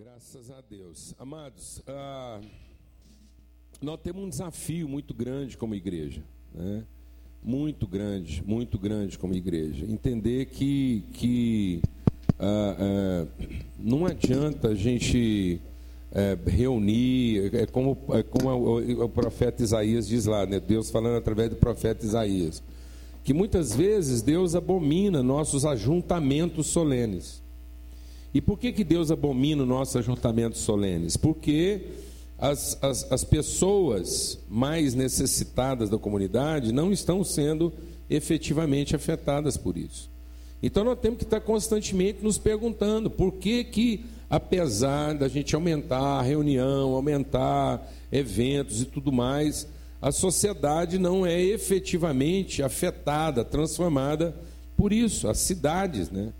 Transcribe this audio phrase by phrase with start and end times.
[0.00, 1.12] Graças a Deus.
[1.18, 2.40] Amados, ah,
[3.82, 6.22] nós temos um desafio muito grande como igreja.
[6.54, 6.84] Né?
[7.42, 9.84] Muito grande, muito grande como igreja.
[9.86, 11.82] Entender que, que
[12.38, 13.26] ah, ah,
[13.76, 15.60] não adianta a gente
[16.12, 20.60] é, reunir, é como, é como o, o, profeta Isaías diz lá, né?
[20.60, 22.62] Deus falando através do profeta Isaías,
[23.24, 27.42] que muitas vezes Deus abomina nossos ajuntamentos solenes.
[28.32, 31.16] E por que, que Deus abomina os nossos ajuntamentos solenes?
[31.16, 31.82] Porque
[32.38, 37.72] as, as, as pessoas mais necessitadas da comunidade não estão sendo
[38.08, 40.10] efetivamente afetadas por isso.
[40.62, 46.18] Então nós temos que estar constantemente nos perguntando por que que, apesar da gente aumentar
[46.18, 49.66] a reunião, aumentar eventos e tudo mais,
[50.00, 54.34] a sociedade não é efetivamente afetada, transformada
[54.76, 56.32] por isso, as cidades, né?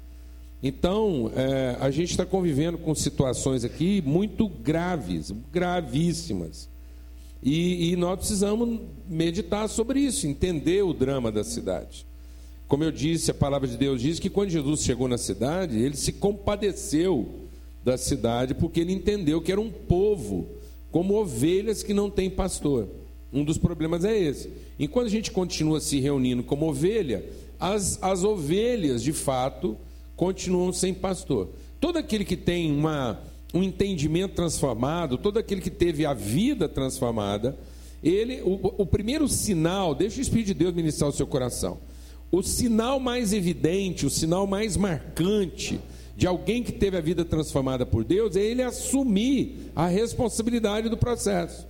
[0.62, 6.68] Então, é, a gente está convivendo com situações aqui muito graves, gravíssimas.
[7.40, 12.04] E, e, nós precisamos meditar sobre isso, entender o drama da cidade.
[12.66, 15.96] Como eu disse, a palavra de Deus diz que quando Jesus chegou na cidade, ele
[15.96, 17.28] se compadeceu
[17.84, 20.48] da cidade, porque ele entendeu que era um povo,
[20.90, 22.88] como ovelhas que não têm pastor.
[23.32, 24.50] Um dos problemas é esse.
[24.78, 27.24] Enquanto a gente continua se reunindo como ovelha,
[27.60, 29.76] as, as ovelhas, de fato,
[30.18, 31.48] continuam sem pastor.
[31.80, 33.20] Todo aquele que tem uma,
[33.54, 37.56] um entendimento transformado, todo aquele que teve a vida transformada,
[38.02, 41.78] ele, o, o primeiro sinal, deixa o Espírito de Deus ministrar o seu coração.
[42.32, 45.80] O sinal mais evidente, o sinal mais marcante
[46.16, 50.96] de alguém que teve a vida transformada por Deus é ele assumir a responsabilidade do
[50.96, 51.64] processo.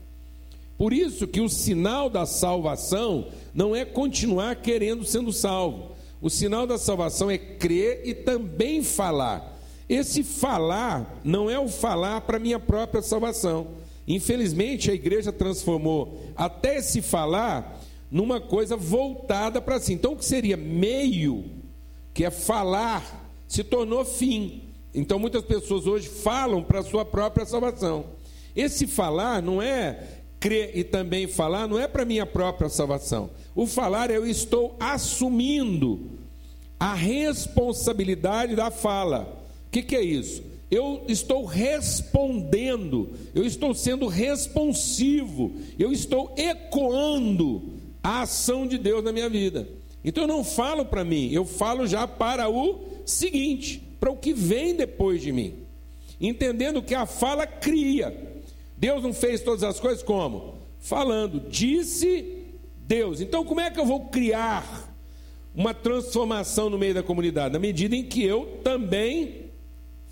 [0.79, 5.98] Por isso que o sinal da salvação não é continuar querendo sendo salvo.
[6.21, 9.57] O sinal da salvação é crer e também falar.
[9.89, 13.69] Esse falar não é o falar para minha própria salvação.
[14.07, 17.81] Infelizmente, a igreja transformou até esse falar
[18.11, 19.93] numa coisa voltada para si.
[19.93, 21.45] Então, o que seria meio,
[22.12, 24.62] que é falar, se tornou fim.
[24.95, 28.07] Então, muitas pessoas hoje falam para a sua própria salvação.
[28.57, 33.31] Esse falar não é crer e também falar, não é para minha própria salvação.
[33.54, 36.19] O falar eu estou assumindo
[36.78, 39.44] a responsabilidade da fala.
[39.66, 40.43] O que, que é isso?
[40.71, 47.62] Eu estou respondendo, eu estou sendo responsivo, eu estou ecoando
[48.03, 49.69] a ação de Deus na minha vida.
[50.04, 54.32] Então eu não falo para mim, eu falo já para o seguinte, para o que
[54.32, 55.54] vem depois de mim.
[56.21, 58.28] Entendendo que a fala cria.
[58.78, 60.55] Deus não fez todas as coisas como?
[60.78, 62.47] Falando, disse
[62.87, 63.21] Deus.
[63.21, 64.94] Então, como é que eu vou criar
[65.53, 67.53] uma transformação no meio da comunidade?
[67.53, 69.50] Na medida em que eu também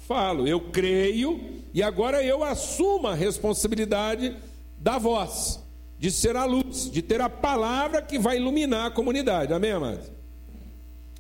[0.09, 1.41] falo, eu creio
[1.73, 4.37] e agora eu assumo a responsabilidade
[4.77, 5.63] da voz,
[5.97, 9.53] de ser a luz, de ter a palavra que vai iluminar a comunidade.
[9.53, 10.11] Amém, amados?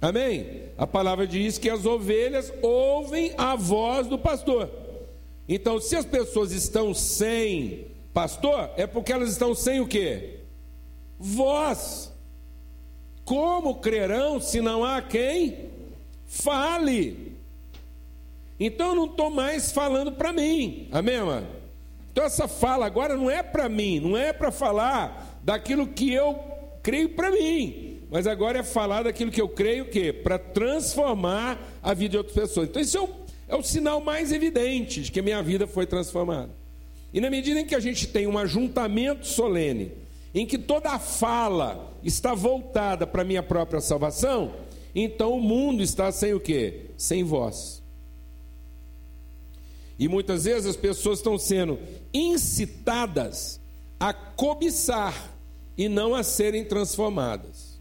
[0.01, 0.65] Amém?
[0.77, 4.86] A palavra diz que as ovelhas ouvem a voz do pastor.
[5.49, 10.41] Então, se as pessoas estão sem pastor, é porque elas estão sem o quê?
[11.19, 12.13] Vós.
[13.25, 15.69] Como crerão se não há quem
[16.27, 17.37] fale?
[18.59, 21.47] Então eu não estou mais falando para mim, amém, mano?
[22.11, 26.39] Então essa fala agora não é para mim, não é para falar daquilo que eu
[26.83, 31.93] creio para mim, mas agora é falar daquilo que eu creio que para transformar a
[31.93, 32.69] vida de outras pessoas.
[32.69, 33.09] Então isso é o,
[33.49, 36.51] é o sinal mais evidente de que a minha vida foi transformada.
[37.13, 39.93] E na medida em que a gente tem um ajuntamento solene
[40.35, 44.55] em que toda a fala está voltada para a minha própria salvação,
[44.95, 46.91] então o mundo está sem o quê?
[46.97, 47.83] Sem voz.
[49.99, 51.79] E muitas vezes as pessoas estão sendo
[52.13, 53.59] incitadas
[53.99, 55.33] a cobiçar
[55.77, 57.81] e não a serem transformadas.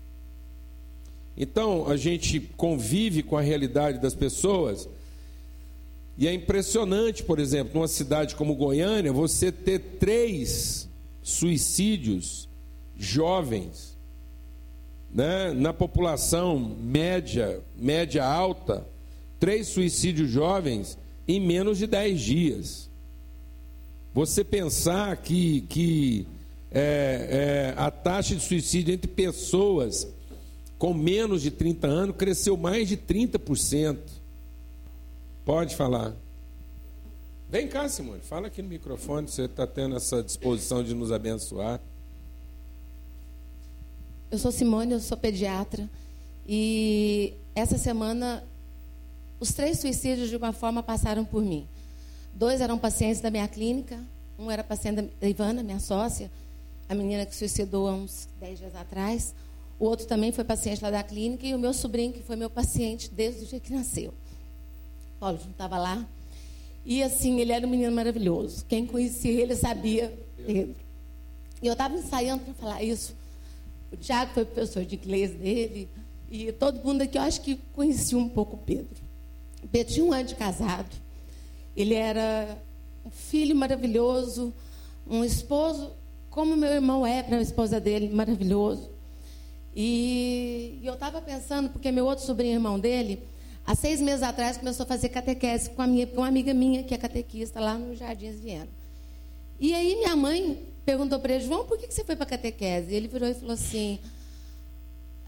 [1.36, 4.88] Então a gente convive com a realidade das pessoas
[6.18, 10.88] e é impressionante, por exemplo, numa cidade como Goiânia, você ter três
[11.22, 12.48] suicídios
[12.98, 13.98] jovens,
[15.12, 15.52] né?
[15.54, 18.88] na população média, média alta,
[19.40, 20.98] três suicídios jovens
[21.28, 22.90] em menos de dez dias.
[24.14, 26.26] Você pensar que, que
[26.72, 30.08] é, é, a taxa de suicídio entre pessoas
[30.78, 33.98] com menos de 30 anos cresceu mais de 30%.
[35.46, 36.12] Pode falar.
[37.48, 41.80] Vem cá, Simone, fala aqui no microfone, você está tendo essa disposição de nos abençoar.
[44.32, 45.88] Eu sou Simone, eu sou pediatra.
[46.48, 48.44] E essa semana,
[49.40, 51.68] os três suicídios, de uma forma, passaram por mim.
[52.34, 54.00] Dois eram pacientes da minha clínica.
[54.40, 56.32] Um era paciente da Ivana, minha sócia,
[56.90, 59.36] a menina que suicidou há uns 10 dias atrás.
[59.80, 61.46] O outro também foi paciente lá da clínica.
[61.46, 64.12] E o meu sobrinho, que foi meu paciente desde o dia que nasceu.
[65.32, 66.06] Não estava lá.
[66.86, 68.66] E assim, ele era um menino maravilhoso.
[68.68, 70.14] Quem conhecia ele sabia
[70.46, 70.76] Pedro.
[71.62, 73.16] E eu estava ensaiando para falar isso.
[73.92, 75.90] O Tiago foi professor de inglês dele.
[76.30, 79.02] E todo mundo aqui, eu acho que conhecia um pouco o Pedro.
[79.64, 80.90] O Pedro tinha um ano de casado.
[81.76, 82.58] Ele era
[83.06, 84.54] um filho maravilhoso,
[85.08, 85.92] um esposo,
[86.30, 88.90] como meu irmão é para a esposa dele, maravilhoso.
[89.76, 93.22] E, e eu estava pensando, porque meu outro sobrinho irmão dele,
[93.66, 96.84] há seis meses atrás, começou a fazer catequese com, a minha, com uma amiga minha,
[96.84, 98.68] que é catequista, lá no Jardins Viena.
[99.60, 102.92] E aí minha mãe perguntou para ele, João, por que, que você foi para catequese?
[102.92, 104.00] E ele virou e falou assim,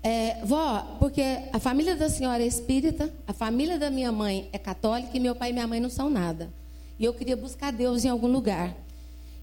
[0.03, 4.57] é, vó, porque a família da senhora é espírita, a família da minha mãe é
[4.57, 6.49] católica e meu pai e minha mãe não são nada.
[6.99, 8.75] E eu queria buscar Deus em algum lugar.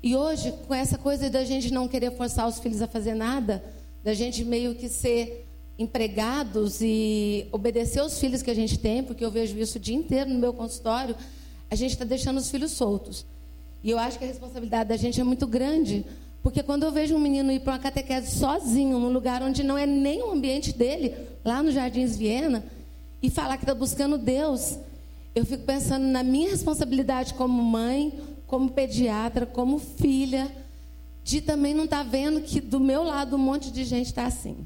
[0.03, 3.65] E hoje, com essa coisa da gente não querer forçar os filhos a fazer nada,
[4.03, 5.44] da gente meio que ser
[5.79, 9.97] empregados e obedecer os filhos que a gente tem, porque eu vejo isso o dia
[9.97, 11.17] inteiro no meu consultório,
[11.71, 13.27] a gente está deixando os filhos soltos.
[13.83, 16.05] E eu acho que a responsabilidade da gente é muito grande,
[16.43, 19.77] porque quando eu vejo um menino ir para uma catequese sozinho, num lugar onde não
[19.77, 22.65] é nem o ambiente dele, lá no Jardins Viena,
[23.23, 24.79] e falar que está buscando Deus,
[25.35, 28.13] eu fico pensando na minha responsabilidade como mãe,
[28.47, 30.51] como pediatra, como filha,
[31.25, 34.27] de também não estar tá vendo que do meu lado um monte de gente está
[34.27, 34.57] assim.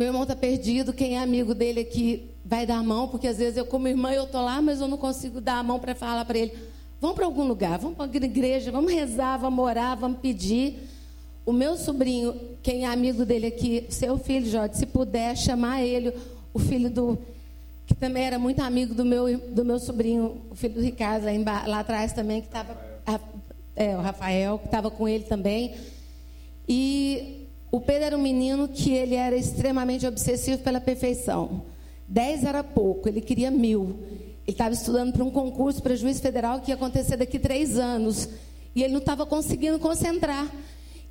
[0.00, 3.36] Meu irmão está perdido, quem é amigo dele aqui vai dar a mão, porque às
[3.36, 5.94] vezes eu, como irmã, eu estou lá, mas eu não consigo dar a mão para
[5.94, 6.54] falar para ele:
[6.98, 10.88] vamos para algum lugar, vamos para a igreja, vamos rezar, vamos orar, vamos pedir.
[11.44, 16.14] O meu sobrinho, quem é amigo dele aqui, seu filho, Jorge, se puder chamar ele,
[16.54, 17.18] o filho do
[17.84, 21.66] que também era muito amigo do meu, do meu sobrinho, o filho do Ricardo, lá,
[21.66, 22.74] lá atrás também, que estava.
[23.76, 25.74] É, o Rafael, que estava com ele também.
[26.66, 27.39] E
[27.70, 31.62] o Pedro era um menino que ele era extremamente obsessivo pela perfeição.
[32.06, 33.96] Dez era pouco, ele queria mil.
[34.44, 38.28] Ele estava estudando para um concurso para juiz federal que ia acontecer daqui três anos.
[38.74, 40.50] E ele não estava conseguindo concentrar.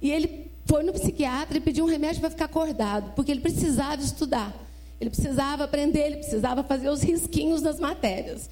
[0.01, 4.01] E ele foi no psiquiatra e pediu um remédio para ficar acordado, porque ele precisava
[4.01, 4.53] estudar.
[4.99, 8.49] Ele precisava aprender, ele precisava fazer os risquinhos das matérias.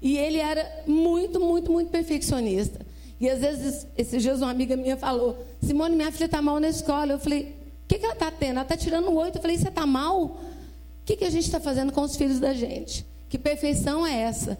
[0.00, 2.86] E ele era muito, muito, muito perfeccionista.
[3.20, 6.68] E às vezes, esses dias, uma amiga minha falou: Simone, minha filha está mal na
[6.68, 7.12] escola.
[7.12, 8.52] Eu falei: O que, que ela está tendo?
[8.52, 9.36] Ela está tirando oito.
[9.36, 10.22] Eu falei: Você está mal?
[10.22, 10.38] O
[11.04, 13.04] que, que a gente está fazendo com os filhos da gente?
[13.28, 14.58] Que perfeição é essa?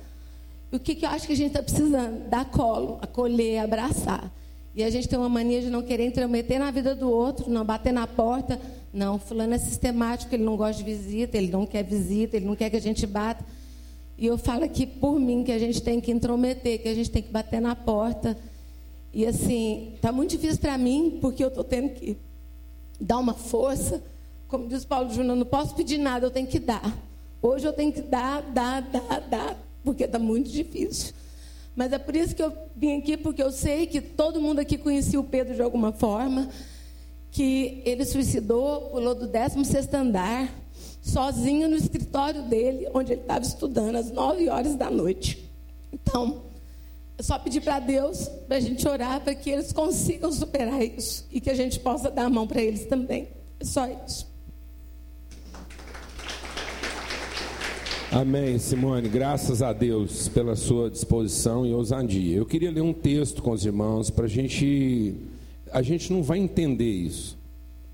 [0.71, 2.29] O que, que eu acho que a gente está precisando?
[2.29, 4.31] Dar colo, acolher, abraçar.
[4.75, 7.65] E a gente tem uma mania de não querer intrometer na vida do outro, não
[7.65, 8.61] bater na porta.
[8.93, 12.55] Não, fulano é sistemático, ele não gosta de visita, ele não quer visita, ele não
[12.55, 13.45] quer que a gente bata.
[14.17, 17.11] E eu falo aqui por mim que a gente tem que intrometer, que a gente
[17.11, 18.37] tem que bater na porta.
[19.13, 22.17] E assim, está muito difícil para mim, porque eu estou tendo que
[23.01, 24.03] dar uma força.
[24.47, 26.97] Como diz Paulo Júnior, não posso pedir nada, eu tenho que dar.
[27.43, 31.15] Hoje eu tenho que dar, dar, dar, dar, porque está muito difícil.
[31.75, 34.77] Mas é por isso que eu vim aqui, porque eu sei que todo mundo aqui
[34.77, 36.49] conhecia o Pedro de alguma forma
[37.31, 40.53] que ele suicidou, pulou do 16 andar,
[41.01, 45.49] sozinho no escritório dele, onde ele estava estudando, às 9 horas da noite.
[45.93, 46.43] Então,
[47.23, 51.41] só pedir para Deus, para a gente orar, para que eles consigam superar isso e
[51.41, 53.29] que a gente possa dar a mão para eles também.
[53.59, 54.31] É só isso.
[58.13, 59.09] Amém, Simone.
[59.09, 62.37] Graças a Deus pela sua disposição e ousadia.
[62.37, 65.15] Eu queria ler um texto com os irmãos para a gente
[65.73, 67.39] a gente não vai entender isso.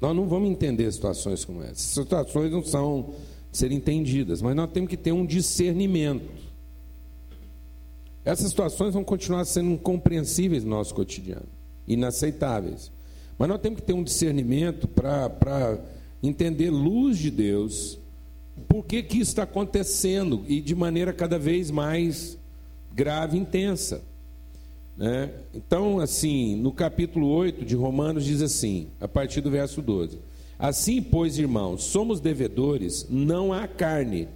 [0.01, 1.75] Nós não vamos entender situações como essa.
[1.75, 3.15] Situações não são
[3.53, 6.46] ser entendidas, mas nós temos que ter um discernimento.
[8.27, 11.47] Essas situações vão continuar sendo incompreensíveis no nosso cotidiano,
[11.87, 12.91] inaceitáveis.
[13.39, 15.79] Mas nós temos que ter um discernimento para
[16.21, 18.01] entender luz de Deus,
[18.67, 22.37] por que, que isso está acontecendo e de maneira cada vez mais
[22.93, 24.03] grave e intensa.
[24.97, 25.31] Né?
[25.55, 30.19] Então, assim, no capítulo 8 de Romanos diz assim, a partir do verso 12:
[30.59, 34.27] Assim, pois, irmãos, somos devedores não à carne,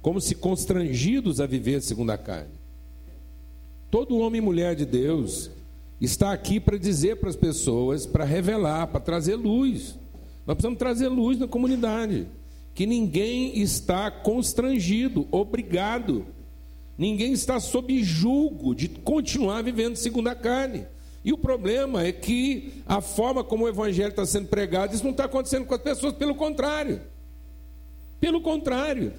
[0.00, 2.55] como se constrangidos a viver segundo a carne.
[3.90, 5.50] Todo homem e mulher de Deus
[6.00, 9.98] está aqui para dizer para as pessoas, para revelar, para trazer luz.
[10.46, 12.26] Nós precisamos trazer luz na comunidade.
[12.74, 16.26] Que ninguém está constrangido, obrigado
[16.98, 20.86] Ninguém está sob julgo de continuar vivendo segundo a carne.
[21.22, 25.10] E o problema é que a forma como o evangelho está sendo pregado, isso não
[25.10, 27.00] está acontecendo com as pessoas, pelo contrário.
[28.18, 29.12] Pelo contrário.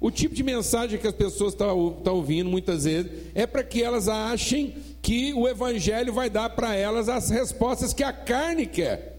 [0.00, 3.64] O tipo de mensagem que as pessoas estão tá, tá ouvindo muitas vezes é para
[3.64, 8.66] que elas achem que o Evangelho vai dar para elas as respostas que a carne
[8.66, 9.18] quer.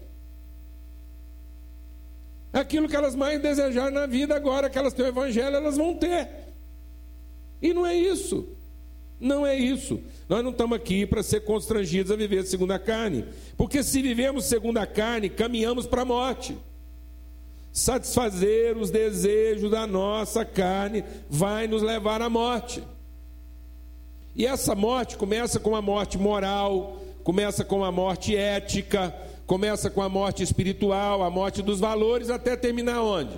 [2.52, 5.94] Aquilo que elas mais desejaram na vida, agora que elas têm o Evangelho, elas vão
[5.94, 6.28] ter.
[7.60, 8.48] E não é isso.
[9.20, 10.00] Não é isso.
[10.28, 13.26] Nós não estamos aqui para ser constrangidos a viver segundo a carne.
[13.56, 16.56] Porque se vivemos segundo a carne, caminhamos para a morte.
[17.72, 22.82] Satisfazer os desejos da nossa carne vai nos levar à morte.
[24.34, 29.14] E essa morte começa com a morte moral, começa com a morte ética,
[29.46, 33.36] começa com a morte espiritual, a morte dos valores, até terminar onde?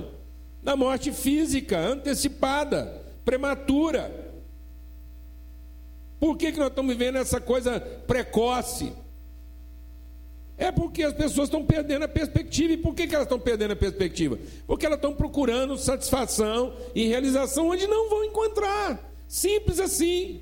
[0.63, 4.33] Na morte física, antecipada, prematura.
[6.21, 8.93] Por que, que nós estamos vivendo essa coisa precoce?
[10.63, 12.75] É porque as pessoas estão perdendo a perspectiva.
[12.75, 14.39] E por que, que elas estão perdendo a perspectiva?
[14.65, 19.13] Porque elas estão procurando satisfação e realização onde não vão encontrar.
[19.27, 20.41] Simples assim.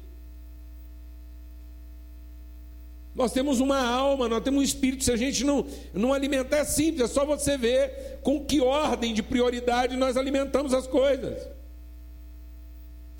[3.14, 5.04] Nós temos uma alma, nós temos um espírito.
[5.04, 9.14] Se a gente não, não alimentar, é simples, é só você ver com que ordem
[9.14, 11.48] de prioridade nós alimentamos as coisas.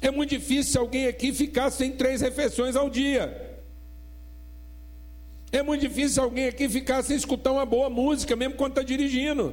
[0.03, 3.50] É muito difícil alguém aqui ficar sem três refeições ao dia.
[5.53, 9.53] É muito difícil alguém aqui ficar sem escutar uma boa música, mesmo quando está dirigindo.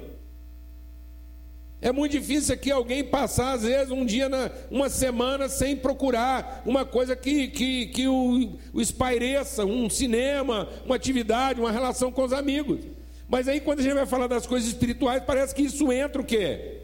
[1.80, 6.64] É muito difícil aqui alguém passar, às vezes, um dia, na, uma semana, sem procurar
[6.66, 12.24] uma coisa que, que, que o, o espaireça, um cinema, uma atividade, uma relação com
[12.24, 12.80] os amigos.
[13.28, 16.26] Mas aí, quando a gente vai falar das coisas espirituais, parece que isso entra o
[16.26, 16.82] quê?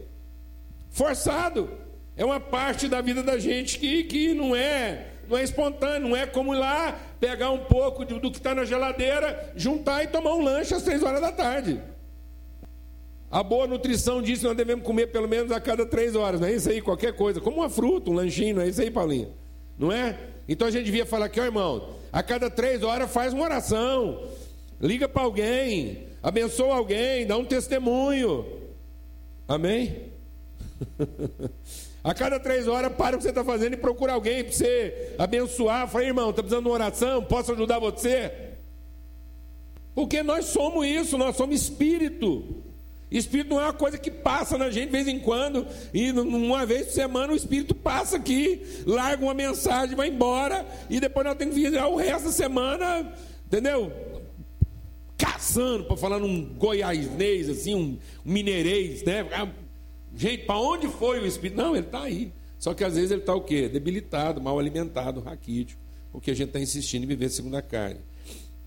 [0.90, 1.70] Forçado.
[2.16, 6.16] É uma parte da vida da gente que, que não é não é espontâneo, não
[6.16, 10.42] é como lá pegar um pouco do, que está na geladeira, juntar e tomar um
[10.42, 11.80] lanche às três horas da tarde.
[13.30, 16.46] A boa nutrição diz que nós devemos comer pelo menos a cada três horas, não
[16.46, 16.82] é isso aí?
[16.82, 19.32] Qualquer coisa, como uma fruta, um lanchinho, não é isso aí, Paulinho?
[19.78, 20.18] Não é?
[20.46, 24.22] Então a gente devia falar aqui, ó irmão, a cada três horas faz uma oração,
[24.78, 28.44] liga para alguém, abençoa alguém, dá um testemunho.
[29.48, 30.12] Amém?
[32.04, 35.14] A cada três horas, para o que você está fazendo e procura alguém para você
[35.18, 35.88] abençoar.
[35.88, 37.24] Fala, irmão, está precisando de uma oração?
[37.24, 38.30] Posso ajudar você?
[39.94, 42.62] Porque nós somos isso, nós somos espírito.
[43.10, 46.66] Espírito não é uma coisa que passa na gente de vez em quando, e uma
[46.66, 51.36] vez por semana o Espírito passa aqui, larga uma mensagem, vai embora, e depois nós
[51.36, 53.12] temos que virar o resto da semana,
[53.46, 53.92] entendeu?
[55.16, 59.24] Caçando, para falar num goiazinês, assim, um mineirês, né?
[60.16, 61.56] Gente, para onde foi o Espírito?
[61.56, 62.32] Não, ele está aí.
[62.58, 63.68] Só que às vezes ele está o quê?
[63.68, 65.80] Debilitado, mal alimentado, raquítico,
[66.12, 68.00] porque a gente está insistindo em viver segundo a carne.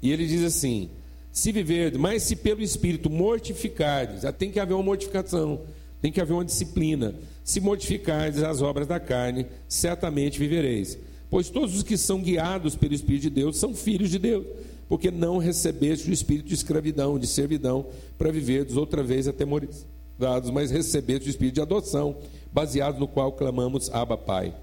[0.01, 0.89] E ele diz assim:
[1.31, 5.61] se viver, mas se pelo Espírito mortificardes, já tem que haver uma mortificação,
[6.01, 7.15] tem que haver uma disciplina.
[7.43, 10.99] Se mortificardes as obras da carne, certamente vivereis.
[11.29, 14.45] Pois todos os que são guiados pelo Espírito de Deus são filhos de Deus,
[14.87, 17.87] porque não recebeste o espírito de escravidão, de servidão,
[18.17, 22.17] para viverdes outra vez atemorizados dados, mas recebemos o Espírito de adoção,
[22.51, 24.53] baseado no qual clamamos Abba Pai.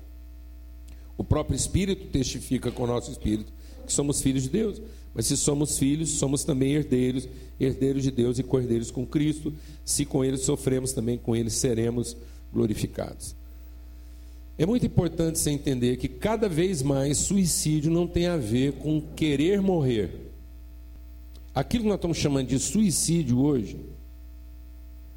[1.16, 3.52] O próprio Espírito testifica com o nosso Espírito
[3.86, 4.80] que somos filhos de Deus.
[5.14, 7.28] Mas se somos filhos, somos também herdeiros,
[7.60, 9.54] herdeiros de Deus e cordeiros com Cristo.
[9.84, 12.16] Se com Ele sofremos, também com Ele seremos
[12.52, 13.36] glorificados.
[14.58, 19.00] É muito importante você entender que cada vez mais suicídio não tem a ver com
[19.00, 20.32] querer morrer.
[21.54, 23.78] Aquilo que nós estamos chamando de suicídio hoje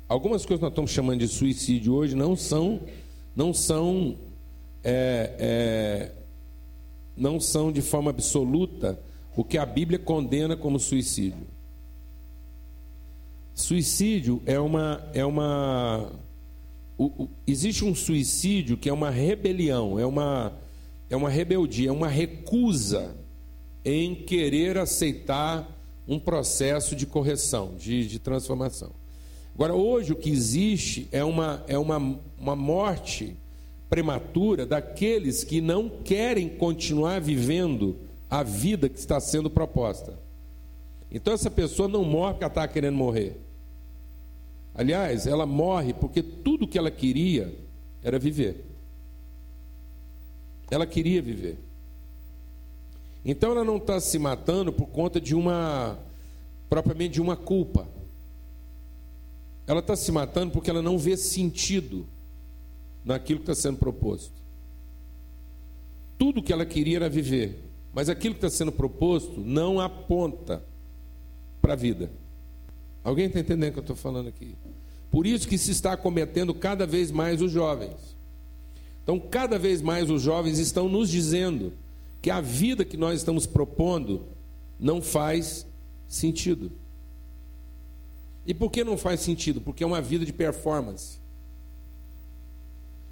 [0.07, 2.79] Algumas coisas que nós estamos chamando de suicídio hoje não são,
[3.35, 4.15] não são,
[4.81, 6.11] é, é,
[7.15, 8.97] não são de forma absoluta
[9.35, 11.45] o que a Bíblia condena como suicídio.
[13.53, 16.09] Suicídio é uma, é uma,
[16.97, 20.53] o, o, existe um suicídio que é uma rebelião, é uma,
[21.09, 23.13] é uma rebeldia, é uma recusa
[23.83, 25.69] em querer aceitar
[26.07, 28.91] um processo de correção, de, de transformação.
[29.57, 31.97] Agora, hoje o que existe é uma, é uma,
[32.37, 33.35] uma morte
[33.89, 37.97] prematura daqueles que não querem continuar vivendo
[38.29, 40.13] a vida que está sendo proposta.
[41.11, 43.41] Então, essa pessoa não morre porque ela está querendo morrer.
[44.75, 47.51] Aliás, ela morre porque tudo que ela queria
[48.03, 48.63] era viver.
[50.69, 51.57] Ela queria viver.
[53.25, 55.97] Então, ela não está se matando por conta de uma,
[56.69, 57.96] propriamente de uma culpa.
[59.67, 62.07] Ela está se matando porque ela não vê sentido
[63.03, 64.31] naquilo que está sendo proposto.
[66.17, 70.63] Tudo que ela queria era viver, mas aquilo que está sendo proposto não aponta
[71.61, 72.09] para a vida.
[73.03, 74.55] Alguém está entendendo o que eu estou falando aqui?
[75.11, 78.15] Por isso que se está cometendo cada vez mais os jovens.
[79.03, 81.71] Então, cada vez mais os jovens estão nos dizendo
[82.21, 84.25] que a vida que nós estamos propondo
[84.79, 85.65] não faz
[86.07, 86.71] sentido.
[88.47, 89.59] E por que não faz sentido?
[89.59, 91.17] Porque é uma vida de performance.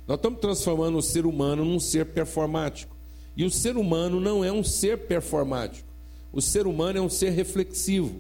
[0.07, 2.95] Nós estamos transformando o ser humano num ser performático.
[3.35, 5.89] E o ser humano não é um ser performático.
[6.31, 8.15] O ser humano é um ser reflexivo.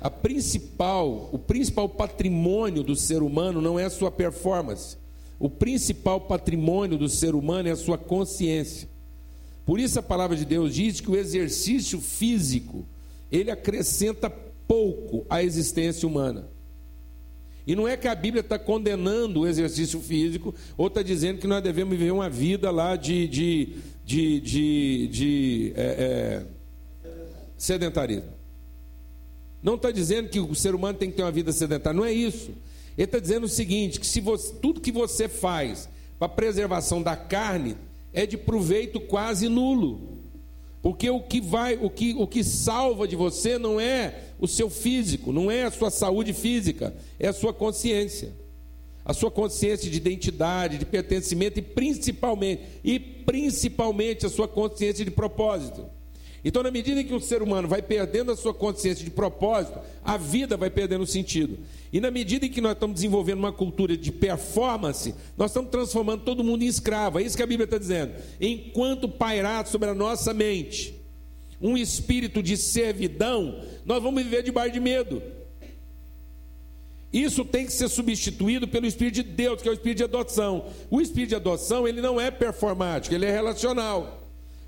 [0.00, 4.96] A principal, o principal patrimônio do ser humano não é a sua performance.
[5.38, 8.88] O principal patrimônio do ser humano é a sua consciência.
[9.64, 12.84] Por isso a palavra de Deus diz que o exercício físico,
[13.30, 14.32] ele acrescenta
[14.70, 16.48] pouco à existência humana.
[17.66, 21.46] E não é que a Bíblia está condenando o exercício físico, ou está dizendo que
[21.48, 26.46] nós devemos viver uma vida lá de, de, de, de, de é, é,
[27.58, 28.30] sedentarismo.
[29.60, 32.12] Não está dizendo que o ser humano tem que ter uma vida sedentária, não é
[32.12, 32.52] isso.
[32.96, 37.02] Ele está dizendo o seguinte: que se você, tudo que você faz para a preservação
[37.02, 37.76] da carne
[38.12, 40.20] é de proveito quase nulo.
[40.80, 44.70] Porque o que vai, o que, o que salva de você não é o seu
[44.70, 48.32] físico, não é a sua saúde física, é a sua consciência.
[49.04, 55.10] A sua consciência de identidade, de pertencimento e principalmente, e principalmente a sua consciência de
[55.10, 55.84] propósito.
[56.42, 59.78] Então, na medida em que o ser humano vai perdendo a sua consciência de propósito,
[60.02, 61.58] a vida vai perdendo sentido.
[61.92, 66.24] E na medida em que nós estamos desenvolvendo uma cultura de performance, nós estamos transformando
[66.24, 67.18] todo mundo em escravo.
[67.18, 68.14] É isso que a Bíblia está dizendo.
[68.40, 70.99] Enquanto pairar sobre a nossa mente
[71.60, 75.22] um espírito de servidão, nós vamos viver debaixo de medo.
[77.12, 80.66] Isso tem que ser substituído pelo Espírito de Deus, que é o Espírito de adoção.
[80.88, 84.20] O Espírito de adoção, ele não é performático, ele é relacional.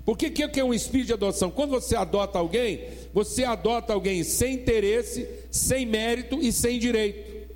[0.05, 1.49] Por que, que é um espírito de adoção?
[1.49, 2.81] Quando você adota alguém,
[3.13, 7.47] você adota alguém sem interesse, sem mérito e sem direito.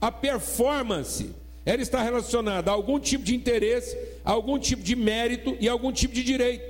[0.00, 1.30] A performance,
[1.64, 5.72] ela está relacionada a algum tipo de interesse, a algum tipo de mérito e a
[5.72, 6.69] algum tipo de direito.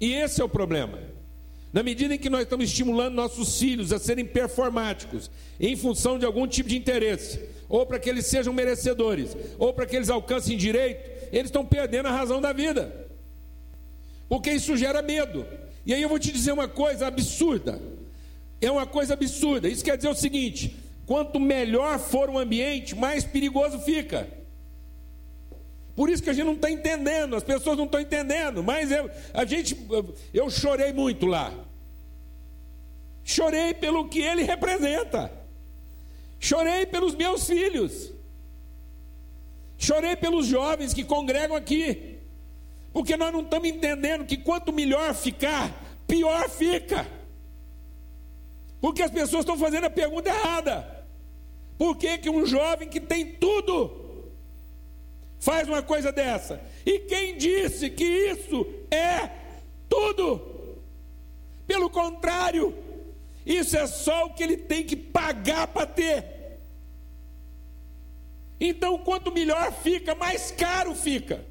[0.00, 0.98] E esse é o problema.
[1.72, 6.24] Na medida em que nós estamos estimulando nossos filhos a serem performáticos, em função de
[6.24, 10.56] algum tipo de interesse, ou para que eles sejam merecedores, ou para que eles alcancem
[10.56, 13.04] direito, eles estão perdendo a razão da vida
[14.28, 15.46] porque isso gera medo.
[15.84, 17.80] E aí eu vou te dizer uma coisa absurda.
[18.60, 19.68] É uma coisa absurda.
[19.68, 20.74] Isso quer dizer o seguinte:
[21.06, 24.26] quanto melhor for o ambiente, mais perigoso fica.
[25.94, 28.62] Por isso que a gente não está entendendo, as pessoas não estão entendendo.
[28.62, 29.76] Mas eu, a gente,
[30.32, 31.52] eu chorei muito lá.
[33.22, 35.32] Chorei pelo que ele representa.
[36.40, 38.12] Chorei pelos meus filhos.
[39.78, 42.18] Chorei pelos jovens que congregam aqui.
[42.92, 45.72] Porque nós não estamos entendendo que quanto melhor ficar,
[46.06, 47.06] pior fica.
[48.80, 51.06] Porque as pessoas estão fazendo a pergunta errada.
[51.78, 54.03] Por que, que um jovem que tem tudo
[55.44, 56.58] faz uma coisa dessa?
[56.86, 59.30] E quem disse que isso é
[59.90, 60.80] tudo?
[61.66, 62.74] Pelo contrário,
[63.44, 66.60] isso é só o que ele tem que pagar para ter.
[68.58, 71.44] Então, quanto melhor fica, mais caro fica.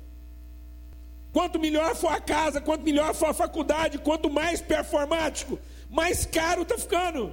[1.31, 6.63] Quanto melhor for a casa, quanto melhor for a faculdade, quanto mais performático, mais caro
[6.63, 7.31] está ficando.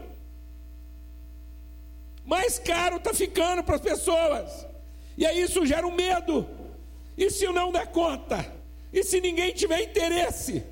[2.23, 4.70] Mais caro está ficando para as pessoas.
[5.17, 6.49] E aí isso gera um medo.
[7.17, 8.45] E se eu não der conta?
[8.93, 10.65] E se ninguém tiver interesse?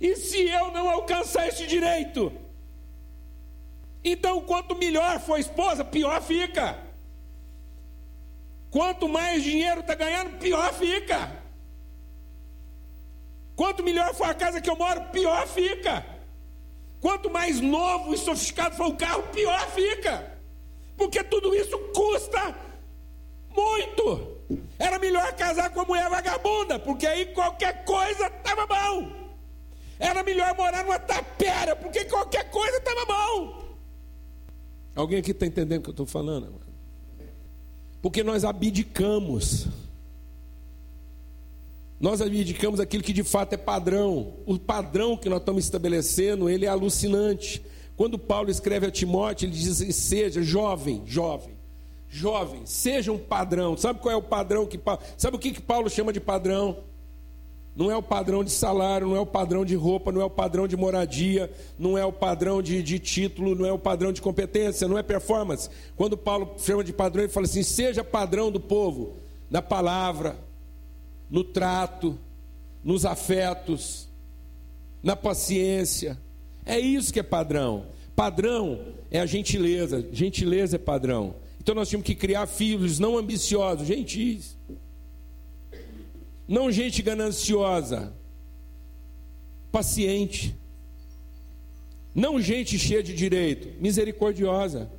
[0.00, 2.32] E se eu não alcançar esse direito?
[4.04, 6.78] Então, quanto melhor for a esposa, pior fica.
[8.70, 11.40] Quanto mais dinheiro está ganhando, pior fica.
[13.54, 16.04] Quanto melhor for a casa que eu moro, pior fica.
[17.00, 20.38] Quanto mais novo e sofisticado for o carro, pior fica.
[20.96, 22.56] Porque tudo isso custa
[23.56, 24.38] muito.
[24.78, 29.10] Era melhor casar com a mulher vagabunda, porque aí qualquer coisa estava bom.
[29.98, 33.62] Era melhor morar numa tapera, porque qualquer coisa estava bom.
[34.94, 36.60] Alguém aqui está entendendo o que eu estou falando?
[38.00, 39.68] Porque nós abdicamos
[42.02, 44.34] nós abdicamos aquilo que de fato é padrão.
[44.44, 47.62] O padrão que nós estamos estabelecendo, ele é alucinante.
[47.96, 51.54] Quando Paulo escreve a Timóteo, ele diz: assim, seja jovem, jovem,
[52.12, 53.74] jovem, seja um padrão.
[53.74, 54.78] Sabe qual é o padrão que.
[55.16, 56.76] Sabe o que, que Paulo chama de padrão?
[57.74, 60.30] Não é o padrão de salário, não é o padrão de roupa, não é o
[60.30, 64.20] padrão de moradia, não é o padrão de, de título, não é o padrão de
[64.20, 65.70] competência, não é performance.
[65.96, 69.16] Quando Paulo chama de padrão, ele fala assim: seja padrão do povo,
[69.50, 70.36] na palavra,
[71.30, 72.18] no trato,
[72.84, 74.06] nos afetos,
[75.02, 76.18] na paciência.
[76.66, 77.86] É isso que é padrão.
[78.14, 78.78] Padrão
[79.10, 81.34] é a gentileza, gentileza é padrão.
[81.62, 84.58] Então nós tínhamos que criar filhos não ambiciosos, gentis.
[86.48, 88.12] Não gente gananciosa,
[89.70, 90.56] paciente.
[92.12, 94.90] Não gente cheia de direito, misericordiosa.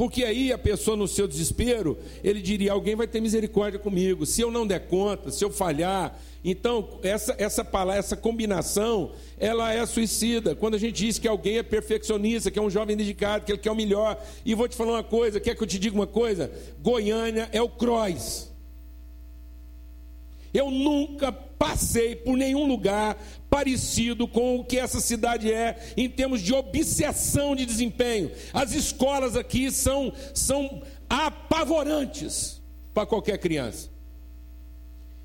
[0.00, 4.24] Porque aí a pessoa, no seu desespero, ele diria: alguém vai ter misericórdia comigo.
[4.24, 6.18] Se eu não der conta, se eu falhar.
[6.42, 10.54] Então, essa, essa palavra, essa combinação, ela é suicida.
[10.54, 13.58] Quando a gente diz que alguém é perfeccionista, que é um jovem dedicado, que ele
[13.58, 14.18] quer o melhor.
[14.42, 16.50] E vou te falar uma coisa: quer que eu te diga uma coisa?
[16.80, 18.50] Goiânia é o Cross.
[20.54, 21.30] Eu nunca
[21.60, 27.54] passei por nenhum lugar parecido com o que essa cidade é em termos de obsessão
[27.54, 28.32] de desempenho.
[28.50, 32.62] As escolas aqui são, são apavorantes
[32.94, 33.90] para qualquer criança.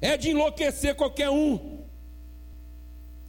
[0.01, 1.85] É de enlouquecer qualquer um.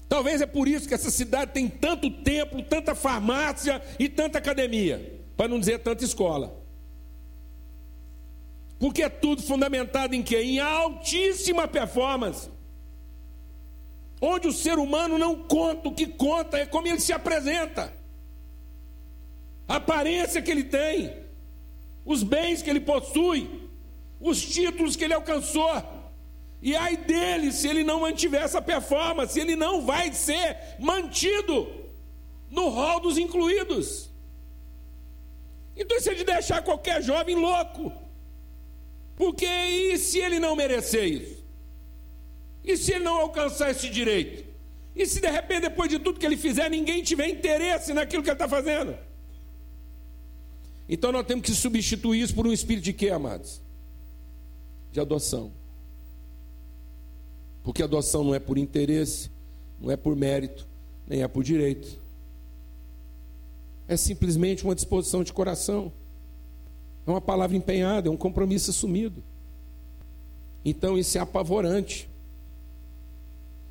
[0.09, 5.21] Talvez é por isso que essa cidade tem tanto templo, tanta farmácia e tanta academia,
[5.37, 6.61] para não dizer tanta escola.
[8.81, 10.38] Porque é tudo fundamentado em quê?
[10.38, 12.56] Em altíssima performance.
[14.20, 17.92] Onde o ser humano não conta, o que conta é como ele se apresenta.
[19.68, 21.14] A aparência que ele tem,
[22.05, 23.68] os bens que ele possui,
[24.20, 25.70] os títulos que ele alcançou.
[26.62, 31.68] E ai dele se ele não mantiver essa performance, ele não vai ser mantido
[32.50, 34.11] no rol dos incluídos.
[35.76, 37.92] Então isso é de deixar qualquer jovem louco.
[39.14, 41.45] Porque e se ele não merecer isso?
[42.66, 44.44] E se ele não alcançar esse direito?
[44.94, 48.29] E se de repente, depois de tudo que ele fizer, ninguém tiver interesse naquilo que
[48.29, 48.96] ele está fazendo?
[50.88, 53.61] Então nós temos que substituir isso por um espírito de quê, amados?
[54.90, 55.52] De adoção.
[57.62, 59.31] Porque adoção não é por interesse,
[59.81, 60.66] não é por mérito,
[61.07, 61.98] nem é por direito.
[63.87, 65.92] É simplesmente uma disposição de coração.
[67.07, 69.22] É uma palavra empenhada, é um compromisso assumido.
[70.64, 72.09] Então isso é apavorante.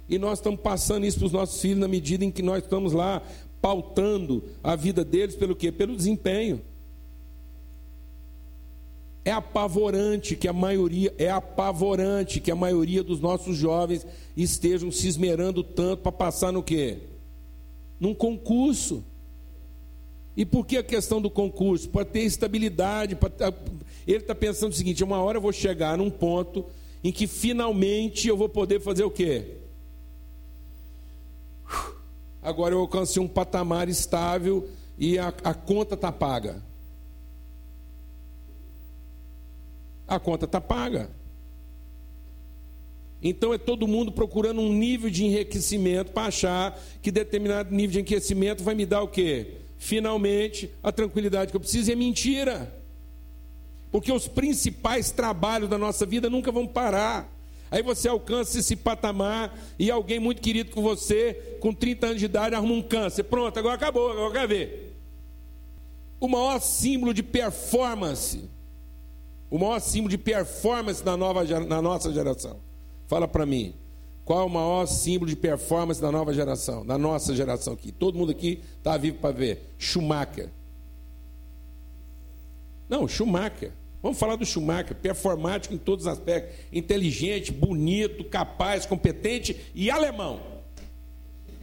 [0.08, 2.94] E nós estamos passando isso para os nossos filhos na medida em que nós estamos
[2.94, 3.22] lá
[3.62, 5.72] pautando a vida deles pelo quê?
[5.72, 6.62] Pelo desempenho.
[9.24, 14.06] É apavorante que a maioria, é apavorante que a maioria dos nossos jovens
[14.38, 17.00] estejam se esmerando tanto para passar no quê?
[18.00, 19.04] Num concurso.
[20.38, 21.90] E por que a questão do concurso?
[21.90, 23.16] Para ter estabilidade.
[23.16, 23.52] Para...
[24.06, 26.64] Ele está pensando o seguinte: uma hora eu vou chegar num ponto
[27.04, 29.65] em que finalmente eu vou poder fazer o quê?
[32.46, 36.64] Agora eu alcancei um patamar estável e a, a conta está paga.
[40.08, 41.10] A conta está paga.
[43.22, 48.00] Então é todo mundo procurando um nível de enriquecimento para achar que determinado nível de
[48.00, 49.62] enriquecimento vai me dar o quê?
[49.78, 52.74] finalmente a tranquilidade que eu preciso, e é mentira.
[53.92, 57.32] Porque os principais trabalhos da nossa vida nunca vão parar.
[57.72, 62.26] Aí você alcança esse patamar e alguém muito querido com você, com 30 anos de
[62.26, 63.24] idade, arruma um câncer.
[63.24, 64.96] Pronto, agora acabou, agora quer ver.
[66.20, 68.50] O maior símbolo de performance,
[69.50, 72.60] o maior símbolo de performance na, nova, na nossa geração.
[73.08, 73.74] Fala para mim,
[74.24, 77.92] qual é o maior símbolo de performance da nova geração, da nossa geração aqui?
[77.92, 79.74] Todo mundo aqui está vivo para ver.
[79.78, 80.50] Schumacher.
[82.90, 83.72] Não, Schumacher.
[84.06, 90.40] Vamos falar do Schumacher, performático em todos os aspectos, inteligente, bonito, capaz, competente e alemão.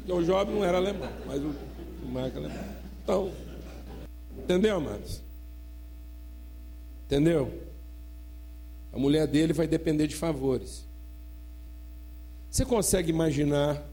[0.09, 1.55] O jovem não era alemão, mas o
[2.01, 2.75] Schumacher era alemão.
[3.05, 3.33] Então,
[4.37, 5.23] entendeu, amados?
[7.07, 7.63] Entendeu?
[8.93, 10.85] A mulher dele vai depender de favores.
[12.51, 13.89] Você consegue imaginar,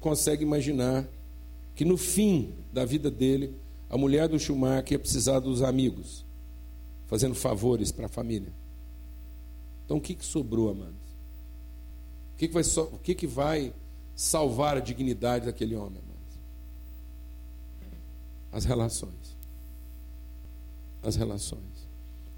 [0.00, 1.08] consegue imaginar
[1.74, 3.54] que no fim da vida dele,
[3.88, 6.27] a mulher do Schumacher ia precisar dos amigos,
[7.08, 8.52] fazendo favores para a família.
[9.84, 10.94] Então o que, que sobrou, amados?
[12.34, 13.72] O que, que, vai, o que, que vai
[14.14, 16.38] salvar a dignidade daquele homem, amados?
[18.52, 19.36] As relações.
[21.02, 21.88] As relações.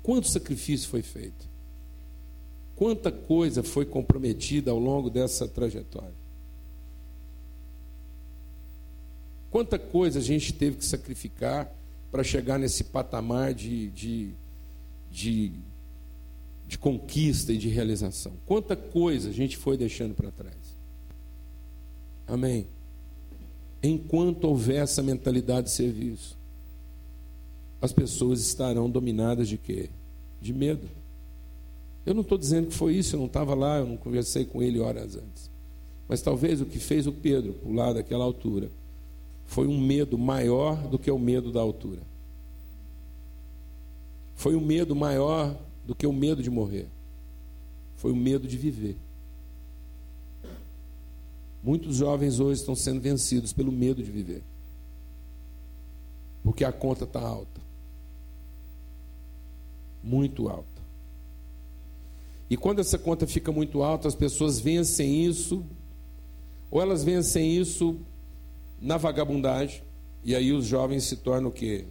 [0.03, 1.49] Quanto sacrifício foi feito?
[2.77, 6.15] Quanta coisa foi comprometida ao longo dessa trajetória.
[9.51, 11.71] Quanta coisa a gente teve que sacrificar
[12.11, 14.35] para chegar nesse patamar de, de,
[15.11, 15.53] de,
[16.67, 18.33] de, conquista e de realização.
[18.47, 20.57] Quanta coisa a gente foi deixando para trás.
[22.27, 22.67] Amém.
[23.83, 26.39] Enquanto houver essa mentalidade de serviço,
[27.81, 29.89] as pessoas estarão dominadas de quê?
[30.41, 30.89] De medo.
[32.05, 34.63] Eu não estou dizendo que foi isso, eu não estava lá, eu não conversei com
[34.63, 35.51] ele horas antes.
[36.09, 38.71] Mas talvez o que fez o Pedro pular daquela altura
[39.47, 42.01] foi um medo maior do que o medo da altura.
[44.41, 46.89] Foi um medo maior do que o medo de morrer.
[47.97, 48.97] foi o medo de viver.
[51.63, 54.43] Muitos jovens hoje estão sendo vencidos pelo medo de viver.
[56.43, 57.61] Porque a conta está alta.
[60.03, 60.81] Muito alta.
[62.49, 65.63] E quando essa conta fica muito alta, as pessoas vencem isso,
[66.71, 68.01] ou elas vencem isso
[68.81, 69.83] na vagabundagem,
[70.25, 71.85] e aí os jovens se tornam o quê?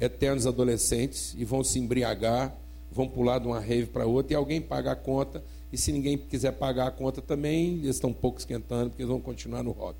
[0.00, 2.56] Eternos adolescentes e vão se embriagar,
[2.90, 5.42] vão pular de uma rave para outra e alguém paga a conta.
[5.72, 9.10] E se ninguém quiser pagar a conta também, eles estão um pouco esquentando, porque eles
[9.10, 9.98] vão continuar no rock.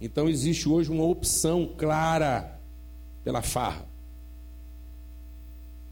[0.00, 2.60] Então existe hoje uma opção clara
[3.24, 3.86] pela farra.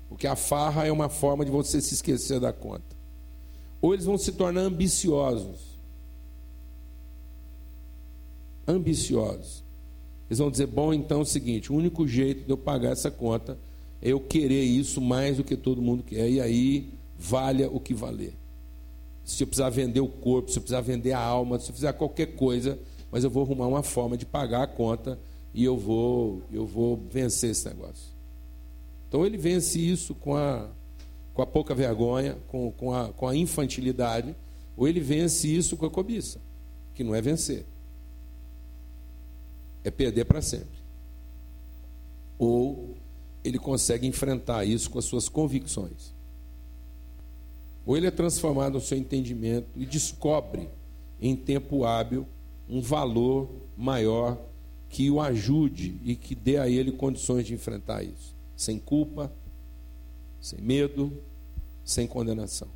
[0.09, 2.95] Porque a farra é uma forma de você se esquecer da conta.
[3.81, 5.77] Ou eles vão se tornar ambiciosos
[8.67, 9.63] ambiciosos.
[10.29, 13.11] Eles vão dizer: bom, então é o seguinte: o único jeito de eu pagar essa
[13.11, 13.59] conta
[14.03, 17.95] é eu querer isso mais do que todo mundo quer, e aí valha o que
[17.95, 18.35] valer.
[19.25, 21.93] Se eu precisar vender o corpo, se eu precisar vender a alma, se eu fizer
[21.93, 22.79] qualquer coisa,
[23.11, 25.19] mas eu vou arrumar uma forma de pagar a conta
[25.55, 28.15] e eu vou, eu vou vencer esse negócio.
[29.09, 30.69] Então ele vence isso com a,
[31.33, 34.37] com a pouca vergonha, com, com, a, com a infantilidade,
[34.77, 36.41] ou ele vence isso com a cobiça,
[36.95, 37.65] que não é vencer
[39.87, 40.77] é perder para sempre.
[42.37, 42.97] Ou
[43.45, 46.13] ele consegue enfrentar isso com as suas convicções.
[47.87, 50.69] Ou ele é transformado no seu entendimento e descobre
[51.21, 52.27] em tempo hábil
[52.69, 54.37] um valor maior
[54.89, 59.33] que o ajude e que dê a ele condições de enfrentar isso, sem culpa,
[60.41, 61.13] sem medo,
[61.85, 62.69] sem condenação.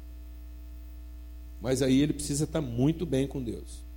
[1.61, 3.90] Mas aí ele precisa estar muito bem com Deus.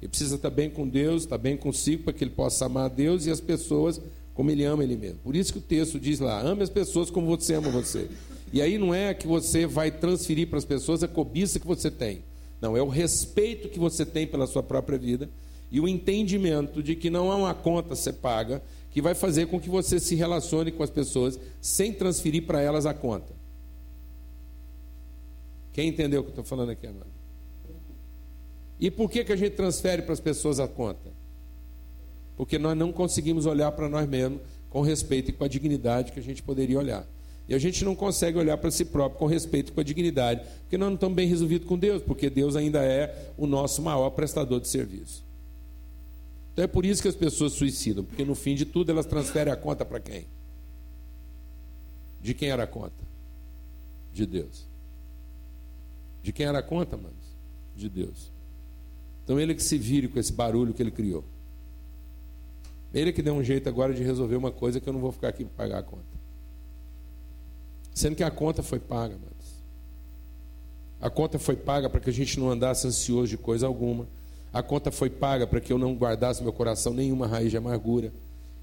[0.00, 2.88] Ele precisa estar bem com Deus, estar bem consigo, para que ele possa amar a
[2.88, 4.00] Deus e as pessoas
[4.32, 5.18] como ele ama ele mesmo.
[5.18, 8.08] Por isso que o texto diz lá: ame as pessoas como você ama você.
[8.52, 11.90] E aí não é que você vai transferir para as pessoas a cobiça que você
[11.90, 12.24] tem.
[12.60, 15.30] Não, é o respeito que você tem pela sua própria vida
[15.70, 19.60] e o entendimento de que não há uma conta ser paga que vai fazer com
[19.60, 23.32] que você se relacione com as pessoas sem transferir para elas a conta.
[25.72, 27.19] Quem entendeu o que eu estou falando aqui agora?
[28.80, 31.10] E por que, que a gente transfere para as pessoas a conta?
[32.36, 34.40] Porque nós não conseguimos olhar para nós mesmos
[34.70, 37.06] com respeito e com a dignidade que a gente poderia olhar.
[37.46, 40.40] E a gente não consegue olhar para si próprio com respeito e com a dignidade,
[40.62, 44.08] porque nós não estamos bem resolvidos com Deus, porque Deus ainda é o nosso maior
[44.10, 45.22] prestador de serviço.
[46.52, 49.52] Então é por isso que as pessoas suicidam, porque no fim de tudo elas transferem
[49.52, 50.26] a conta para quem?
[52.22, 53.04] De quem era a conta?
[54.14, 54.64] De Deus.
[56.22, 57.16] De quem era a conta, manos?
[57.76, 58.30] De Deus.
[59.30, 61.22] Então ele que se vire com esse barulho que ele criou.
[62.92, 65.28] Ele que deu um jeito agora de resolver uma coisa que eu não vou ficar
[65.28, 66.02] aqui para pagar a conta.
[67.94, 69.62] Sendo que a conta foi paga, mas
[71.00, 74.08] A conta foi paga para que a gente não andasse ansioso de coisa alguma.
[74.52, 78.12] A conta foi paga para que eu não guardasse meu coração nenhuma raiz de amargura.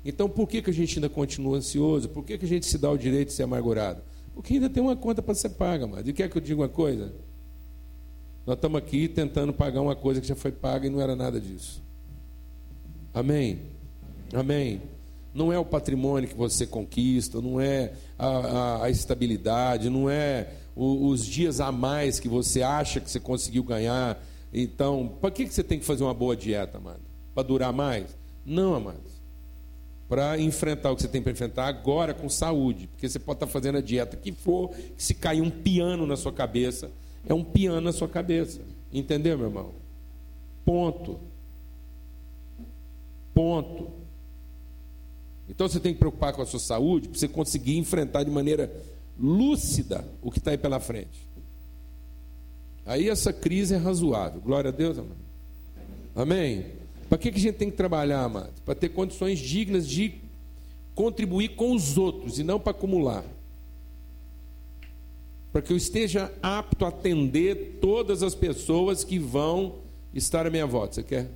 [0.03, 2.09] Então por que, que a gente ainda continua ansioso?
[2.09, 4.01] Por que, que a gente se dá o direito de ser amargurado?
[4.35, 6.05] Porque ainda tem uma conta para ser paga, mas.
[6.05, 7.13] E quer que eu diga uma coisa?
[8.47, 11.37] Nós estamos aqui tentando pagar uma coisa que já foi paga e não era nada
[11.37, 11.83] disso.
[13.13, 13.59] Amém?
[14.33, 14.81] Amém?
[15.33, 20.47] Não é o patrimônio que você conquista, não é a, a, a estabilidade, não é
[20.73, 24.17] o, os dias a mais que você acha que você conseguiu ganhar.
[24.53, 27.01] Então, para que, que você tem que fazer uma boa dieta, amado?
[27.35, 28.15] Para durar mais?
[28.45, 29.11] Não, amados.
[30.07, 32.87] Para enfrentar o que você tem para enfrentar agora com saúde.
[32.87, 36.15] Porque você pode estar fazendo a dieta que for, que se cair um piano na
[36.15, 36.89] sua cabeça,
[37.27, 38.61] é um piano na sua cabeça.
[38.91, 39.71] Entendeu, meu irmão?
[40.65, 41.19] Ponto.
[43.33, 43.89] Ponto.
[45.49, 48.71] Então você tem que preocupar com a sua saúde para você conseguir enfrentar de maneira
[49.19, 51.27] lúcida o que está aí pela frente.
[52.85, 54.41] Aí essa crise é razoável.
[54.41, 55.27] Glória a Deus, amado.
[56.15, 56.65] Amém?
[57.09, 58.53] Para que, que a gente tem que trabalhar, amado?
[58.65, 60.15] Para ter condições dignas de
[60.95, 63.23] contribuir com os outros e não para acumular
[65.57, 69.79] para que eu esteja apto a atender todas as pessoas que vão
[70.13, 70.93] estar à minha volta.
[70.93, 71.31] Você quer?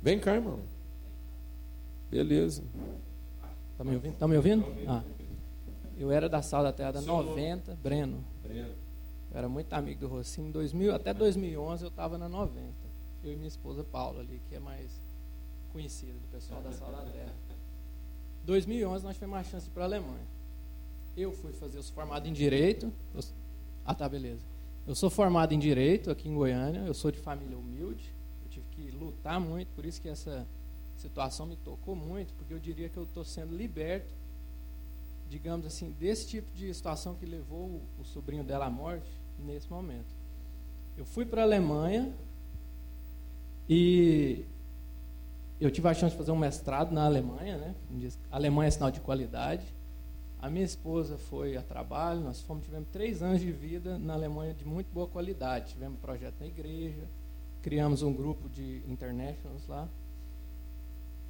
[0.00, 0.60] Vem cá, irmão.
[2.08, 2.62] Beleza.
[3.72, 4.14] Está me ouvindo?
[4.16, 4.64] Tá me ouvindo?
[4.86, 5.02] Ah.
[5.98, 8.24] Eu era da Sala da Terra da 90, Breno.
[8.44, 8.74] Breno.
[9.32, 10.52] Eu era muito amigo do Rocinho.
[10.52, 12.62] 2000, até 2011 eu estava na 90.
[13.24, 14.88] Eu e minha esposa Paula ali, que é mais
[15.72, 17.34] conhecida do pessoal da Sala da Terra.
[18.44, 20.31] 2011 nós tivemos uma chance para a Alemanha.
[21.16, 22.92] Eu fui fazer, eu sou formado em Direito.
[23.84, 24.42] Ah, tá, beleza.
[24.86, 26.80] Eu sou formado em Direito aqui em Goiânia.
[26.80, 28.12] Eu sou de família humilde.
[28.44, 30.46] Eu tive que lutar muito, por isso que essa
[30.96, 34.14] situação me tocou muito, porque eu diria que eu estou sendo liberto
[35.32, 40.14] digamos assim, desse tipo de situação que levou o, sobrinho dela à morte nesse momento.
[40.94, 42.12] Eu fui para a Alemanha
[43.66, 44.44] e
[45.58, 47.74] eu tive a chance de fazer um mestrado na Alemanha, né?
[48.30, 49.64] Alemanha é sinal de qualidade.
[50.42, 54.52] A minha esposa foi a trabalho, nós fomos, tivemos três anos de vida na Alemanha
[54.52, 55.74] de muito boa qualidade.
[55.74, 57.04] Tivemos projeto na igreja,
[57.62, 59.88] criamos um grupo de internationals lá.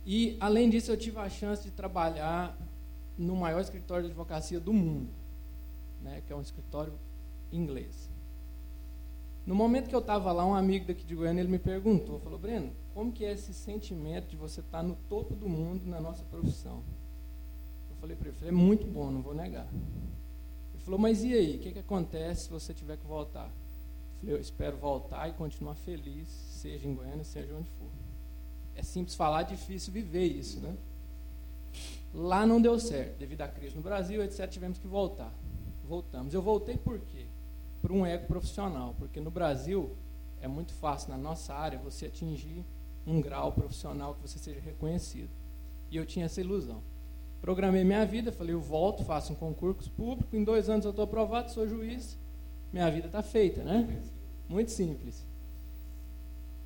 [0.07, 2.57] E, além disso, eu tive a chance de trabalhar
[3.19, 5.11] no maior escritório de advocacia do mundo,
[6.03, 6.95] né, que é um escritório
[7.53, 8.09] inglês.
[9.45, 12.39] No momento que eu estava lá, um amigo daqui de Goiânia ele me perguntou, falou,
[12.39, 16.01] Breno, como que é esse sentimento de você estar tá no topo do mundo na
[16.01, 16.83] nossa profissão?
[18.03, 19.69] Falei para ele, falei, é muito bom, não vou negar.
[20.75, 23.45] Ele falou, mas e aí, o que, que acontece se você tiver que voltar?
[23.45, 27.87] Eu falei, eu espero voltar e continuar feliz, seja em Goiânia, seja onde for.
[28.75, 30.77] É simples falar, difícil viver isso, né?
[32.13, 34.51] Lá não deu certo, devido à crise no Brasil, etc.
[34.51, 35.33] Tivemos que voltar.
[35.85, 36.35] Voltamos.
[36.35, 37.27] Eu voltei por quê?
[37.81, 39.97] Por um ego profissional, porque no Brasil
[40.41, 42.65] é muito fácil, na nossa área, você atingir
[43.07, 45.31] um grau profissional que você seja reconhecido.
[45.89, 46.83] E eu tinha essa ilusão.
[47.43, 51.05] Programei minha vida, falei, eu volto, faço um concurso público, em dois anos eu estou
[51.05, 52.17] aprovado, sou juiz,
[52.73, 54.01] minha vida está feita, né?
[54.49, 55.27] Muito simples.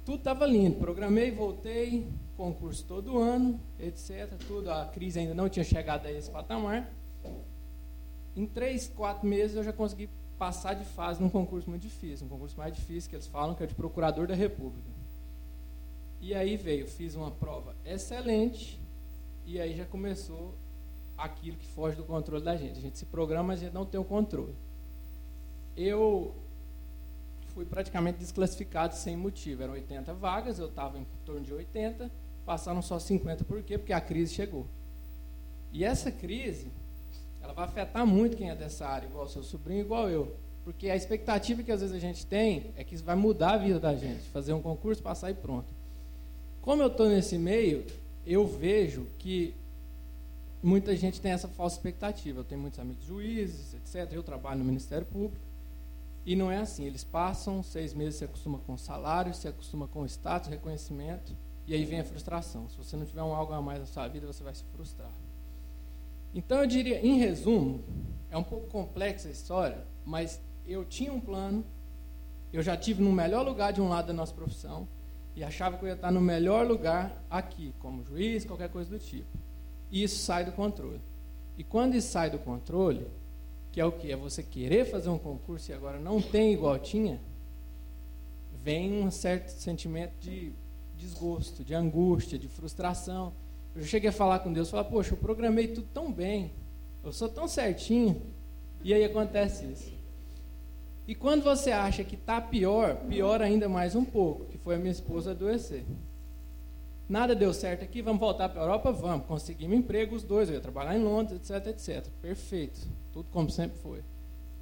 [0.05, 0.77] Tudo estava lindo.
[0.77, 4.35] Programei, voltei, concurso todo ano, etc.
[4.47, 4.71] Tudo.
[4.71, 6.89] A crise ainda não tinha chegado a esse patamar.
[8.37, 12.29] Em três, quatro meses eu já consegui passar de fase num concurso muito difícil, um
[12.29, 14.91] concurso mais difícil que eles falam que é de procurador da República.
[16.21, 18.79] E aí veio, fiz uma prova excelente
[19.47, 20.55] e aí já começou
[21.17, 22.79] aquilo que foge do controle da gente.
[22.79, 24.55] A gente se programa, mas a gente não tem o controle.
[25.77, 26.35] Eu
[27.55, 29.63] fui praticamente desclassificado sem motivo.
[29.63, 32.11] Eram 80 vagas, eu estava em torno de 80,
[32.45, 33.45] passaram só 50.
[33.45, 33.79] Por quê?
[33.79, 34.67] Porque a crise chegou.
[35.73, 36.71] E essa crise,
[37.41, 40.37] ela vai afetar muito quem é dessa área, igual seu sobrinho, igual eu.
[40.65, 43.57] Porque a expectativa que às vezes a gente tem é que isso vai mudar a
[43.57, 45.73] vida da gente, fazer um concurso, passar e pronto.
[46.61, 47.87] Como eu estou nesse meio,
[48.27, 49.55] eu vejo que
[50.67, 52.41] muita gente tem essa falsa expectativa.
[52.41, 54.13] Eu tenho muitos amigos juízes, etc.
[54.13, 55.45] Eu trabalho no Ministério Público.
[56.25, 60.05] E não é assim, eles passam seis meses, se acostuma com salário, se acostuma com
[60.05, 61.37] status, reconhecimento,
[61.69, 62.69] e aí vem a frustração.
[62.69, 65.13] Se você não tiver um algo a mais na sua vida, você vai se frustrar.
[66.35, 67.85] Então eu diria, em resumo,
[68.29, 71.65] é um pouco complexa a história, mas eu tinha um plano,
[72.53, 74.89] eu já tive no melhor lugar de um lado da nossa profissão,
[75.37, 78.99] e achava que eu ia estar no melhor lugar aqui, como juiz, qualquer coisa do
[78.99, 79.46] tipo.
[79.91, 81.01] E isso sai do controle.
[81.57, 83.07] E quando isso sai do controle,
[83.73, 84.11] que é o que?
[84.11, 87.21] É você querer fazer um concurso e agora não tem igual tinha,
[88.63, 90.53] vem um certo sentimento de
[90.97, 93.33] desgosto, de angústia, de frustração.
[93.75, 96.53] Eu cheguei a falar com Deus, falar, poxa, eu programei tudo tão bem,
[97.05, 98.21] eu sou tão certinho,
[98.83, 99.93] e aí acontece isso.
[101.07, 104.79] E quando você acha que está pior, pior ainda mais um pouco, que foi a
[104.79, 105.85] minha esposa adoecer.
[107.09, 108.91] Nada deu certo aqui, vamos voltar para a Europa?
[108.91, 109.27] Vamos.
[109.27, 112.07] Conseguimos emprego os dois, eu ia trabalhar em Londres, etc, etc.
[112.21, 112.81] Perfeito.
[113.13, 114.03] Tudo como sempre foi.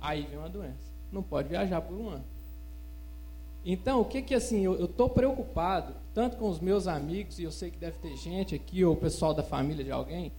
[0.00, 0.92] Aí vem uma doença.
[1.10, 2.24] Não pode viajar por um ano.
[3.64, 7.50] Então, o que que assim, eu estou preocupado, tanto com os meus amigos, e eu
[7.50, 10.30] sei que deve ter gente aqui, ou o pessoal da família de alguém,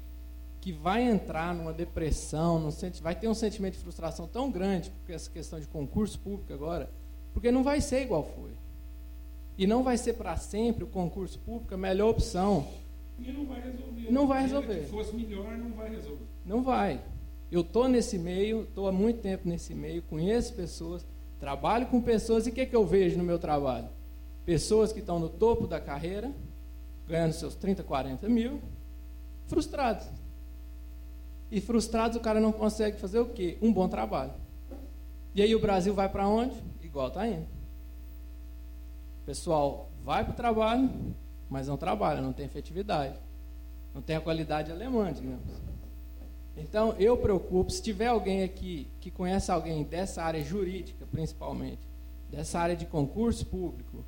[0.61, 2.69] que vai entrar numa depressão, num,
[3.01, 6.87] vai ter um sentimento de frustração tão grande, porque essa questão de concurso público agora,
[7.33, 8.51] porque não vai ser igual foi.
[9.57, 12.67] E não vai ser para sempre o concurso público a melhor opção.
[13.19, 14.11] E não vai resolver.
[14.11, 14.83] Não vai resolver.
[14.83, 16.25] Se fosse melhor, não vai resolver.
[16.45, 17.01] Não vai.
[17.51, 21.05] Eu estou nesse meio, estou há muito tempo nesse meio, conheço pessoas,
[21.39, 23.87] trabalho com pessoas e o que, é que eu vejo no meu trabalho?
[24.45, 26.31] Pessoas que estão no topo da carreira,
[27.07, 28.59] ganhando seus 30, 40 mil,
[29.47, 30.07] frustrados.
[31.49, 33.57] E frustrados o cara não consegue fazer o quê?
[33.61, 34.33] Um bom trabalho.
[35.33, 36.55] E aí o Brasil vai para onde?
[36.81, 37.54] Igual está indo.
[39.25, 40.87] O pessoal vai para o trabalho,
[41.49, 43.17] mas não trabalha, não tem efetividade.
[43.91, 45.51] Não tem a qualidade alemã, digamos.
[46.55, 51.79] Então, eu preocupo, se tiver alguém aqui que conhece alguém dessa área jurídica, principalmente,
[52.29, 54.05] dessa área de concurso público,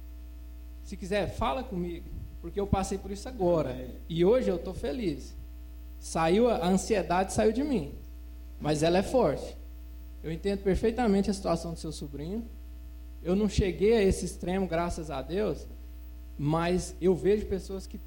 [0.84, 2.08] se quiser, fala comigo,
[2.40, 3.90] porque eu passei por isso agora.
[4.08, 5.36] E hoje eu estou feliz.
[6.00, 7.92] Saiu a ansiedade saiu de mim,
[8.62, 9.58] mas ela é forte.
[10.24, 12.46] Eu entendo perfeitamente a situação do seu sobrinho.
[13.28, 15.68] Eu não cheguei a esse extremo, graças a Deus,
[16.38, 18.00] mas eu vejo pessoas que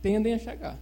[0.00, 0.78] tendem a chegar.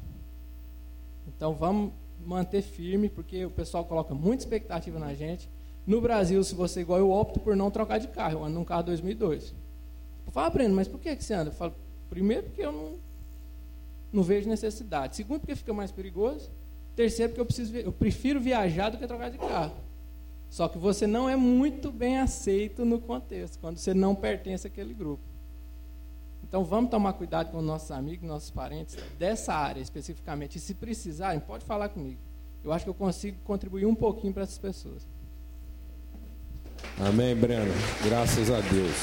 [1.27, 5.49] Então vamos manter firme, porque o pessoal coloca muita expectativa na gente.
[5.87, 8.35] No Brasil, se você é igual, eu opto por não trocar de carro.
[8.35, 9.55] Eu ando num carro 2002.
[10.27, 11.49] Eu falo, Breno, mas por que, que você anda?
[11.49, 11.75] Eu falo,
[12.11, 12.99] primeiro, porque eu não,
[14.13, 15.17] não vejo necessidade.
[15.17, 16.51] Segundo, porque fica mais perigoso.
[16.95, 19.86] terceiro, porque eu, preciso, eu prefiro viajar do que trocar de carro.
[20.51, 24.95] Só que você não é muito bem aceito no contexto, quando você não pertence àquele
[24.95, 25.23] grupo.
[26.49, 30.57] Então vamos tomar cuidado com nossos amigos, nossos parentes dessa área especificamente.
[30.57, 32.21] E se precisarem, pode falar comigo.
[32.65, 35.07] Eu acho que eu consigo contribuir um pouquinho para essas pessoas.
[36.99, 37.73] Amém, Breno.
[38.05, 38.97] Graças a Deus.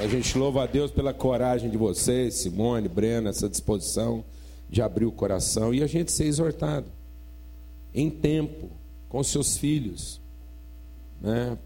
[0.00, 4.24] A gente louva a Deus pela coragem de vocês, Simone, Breno, essa disposição
[4.68, 6.86] de abrir o coração e a gente ser exortado
[7.94, 8.70] em tempo
[9.14, 10.20] com seus filhos,
[11.20, 11.56] né?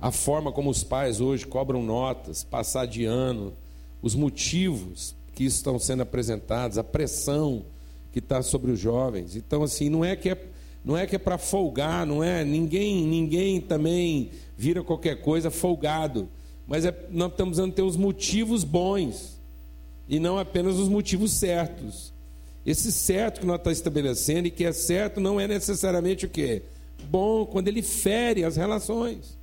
[0.00, 3.52] a forma como os pais hoje cobram notas, passar de ano,
[4.02, 7.64] os motivos que estão sendo apresentados, a pressão
[8.10, 9.36] que está sobre os jovens.
[9.36, 10.48] Então, assim, não é que é,
[10.84, 16.28] não é que é para folgar, não é ninguém, ninguém também vira qualquer coisa folgado,
[16.66, 19.40] mas é, nós estamos precisando ter os motivos bons
[20.08, 22.12] e não apenas os motivos certos.
[22.64, 26.62] Esse certo que nós estamos estabelecendo e que é certo não é necessariamente o que
[27.04, 29.38] bom quando ele fere as relações.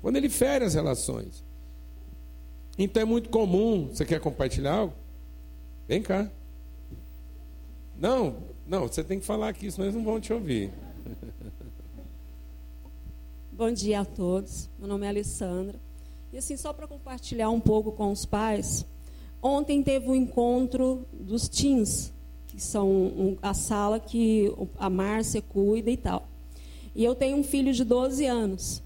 [0.00, 1.42] Quando ele fere as relações.
[2.78, 3.88] Então é muito comum.
[3.88, 4.94] Você quer compartilhar algo?
[5.88, 6.30] Vem cá.
[7.98, 8.36] Não,
[8.66, 10.72] não, você tem que falar aqui, senão eles não vão te ouvir.
[13.52, 14.68] Bom dia a todos.
[14.78, 15.78] Meu nome é Alessandra.
[16.32, 18.84] E assim, só para compartilhar um pouco com os pais,
[19.44, 22.10] ontem teve um encontro dos teens,
[22.46, 26.26] que são a sala que a Márcia cuida e tal.
[26.94, 28.82] E eu tenho um filho de 12 anos.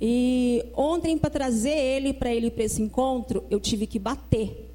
[0.00, 4.74] E ontem, para trazer ele para ele para esse encontro, eu tive que bater.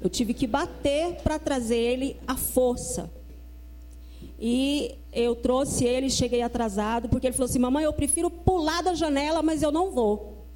[0.00, 3.10] Eu tive que bater para trazer ele à força.
[4.40, 8.94] E eu trouxe ele, cheguei atrasado, porque ele falou assim: Mamãe, eu prefiro pular da
[8.94, 10.46] janela, mas eu não vou.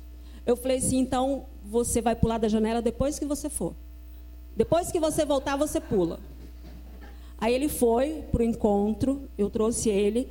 [0.45, 3.75] Eu falei assim: Então você vai pular da janela depois que você for.
[4.57, 6.19] Depois que você voltar, você pula.
[7.39, 10.29] Aí ele foi para o encontro, eu trouxe ele.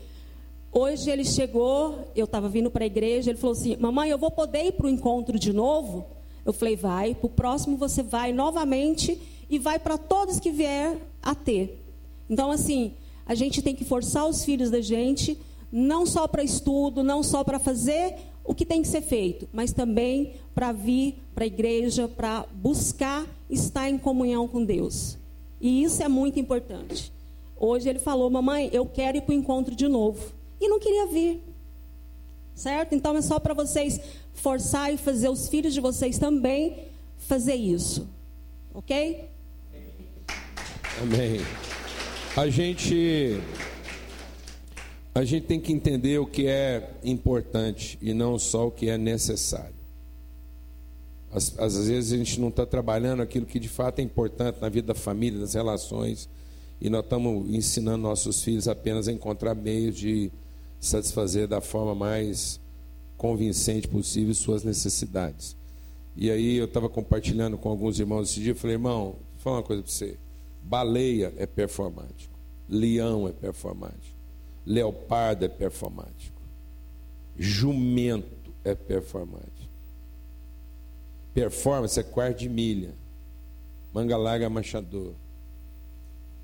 [0.71, 4.31] Hoje ele chegou, eu estava vindo para a igreja, ele falou assim: Mamãe, eu vou
[4.31, 6.05] poder ir para o encontro de novo?
[6.43, 9.19] Eu falei: Vai, para o próximo você vai novamente
[9.49, 11.83] e vai para todos que vier a ter.
[12.29, 12.93] Então, assim,
[13.25, 15.37] a gente tem que forçar os filhos da gente,
[15.77, 18.15] não só para estudo, não só para fazer
[18.45, 23.25] o que tem que ser feito, mas também para vir para a igreja, para buscar
[23.49, 25.17] estar em comunhão com Deus.
[25.59, 27.11] E isso é muito importante.
[27.57, 31.07] Hoje ele falou: Mamãe, eu quero ir para o encontro de novo e não queria
[31.07, 31.43] vir.
[32.53, 32.95] Certo?
[32.95, 33.99] Então é só para vocês
[34.33, 36.85] forçar e fazer os filhos de vocês também
[37.17, 38.07] fazer isso.
[38.73, 39.29] Ok?
[41.01, 41.41] Amém.
[42.37, 43.41] A gente
[45.15, 48.97] a gente tem que entender o que é importante e não só o que é
[48.97, 49.73] necessário.
[51.31, 54.67] Às, às vezes a gente não está trabalhando aquilo que de fato é importante na
[54.67, 56.27] vida da família, das relações,
[56.81, 60.29] e nós estamos ensinando nossos filhos apenas a encontrar meios de
[60.81, 62.59] satisfazer da forma mais
[63.15, 65.55] convincente possível suas necessidades.
[66.13, 69.63] E aí eu estava compartilhando com alguns irmãos esse dia, falei, irmão, vou falar uma
[69.63, 70.17] coisa para você.
[70.61, 72.37] Baleia é performático,
[72.67, 74.14] leão é performático,
[74.65, 76.41] leopardo é performático,
[77.37, 79.51] jumento é performático.
[81.33, 82.93] Performance é quarto de milha,
[83.93, 85.13] manga larga machador,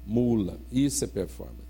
[0.06, 1.62] mula, isso é performance.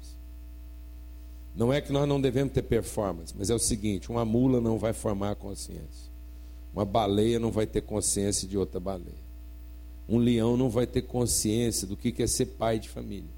[1.56, 4.80] Não é que nós não devemos ter performance, mas é o seguinte: uma mula não
[4.80, 6.12] vai formar consciência.
[6.74, 9.32] Uma baleia não vai ter consciência de outra baleia.
[10.08, 13.30] Um leão não vai ter consciência do que é ser pai de família,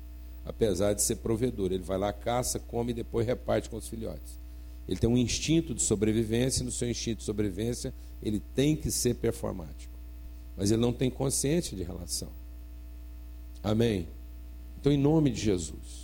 [0.46, 1.72] apesar de ser provedor.
[1.72, 4.38] Ele vai lá, caça, come e depois reparte com os filhotes.
[4.88, 8.91] Ele tem um instinto de sobrevivência, e no seu instinto de sobrevivência, ele tem que
[8.91, 9.94] ser performático.
[10.58, 12.30] Mas ele não tem consciência de relação.
[13.64, 14.08] Amém?
[14.80, 16.04] Então, em nome de Jesus.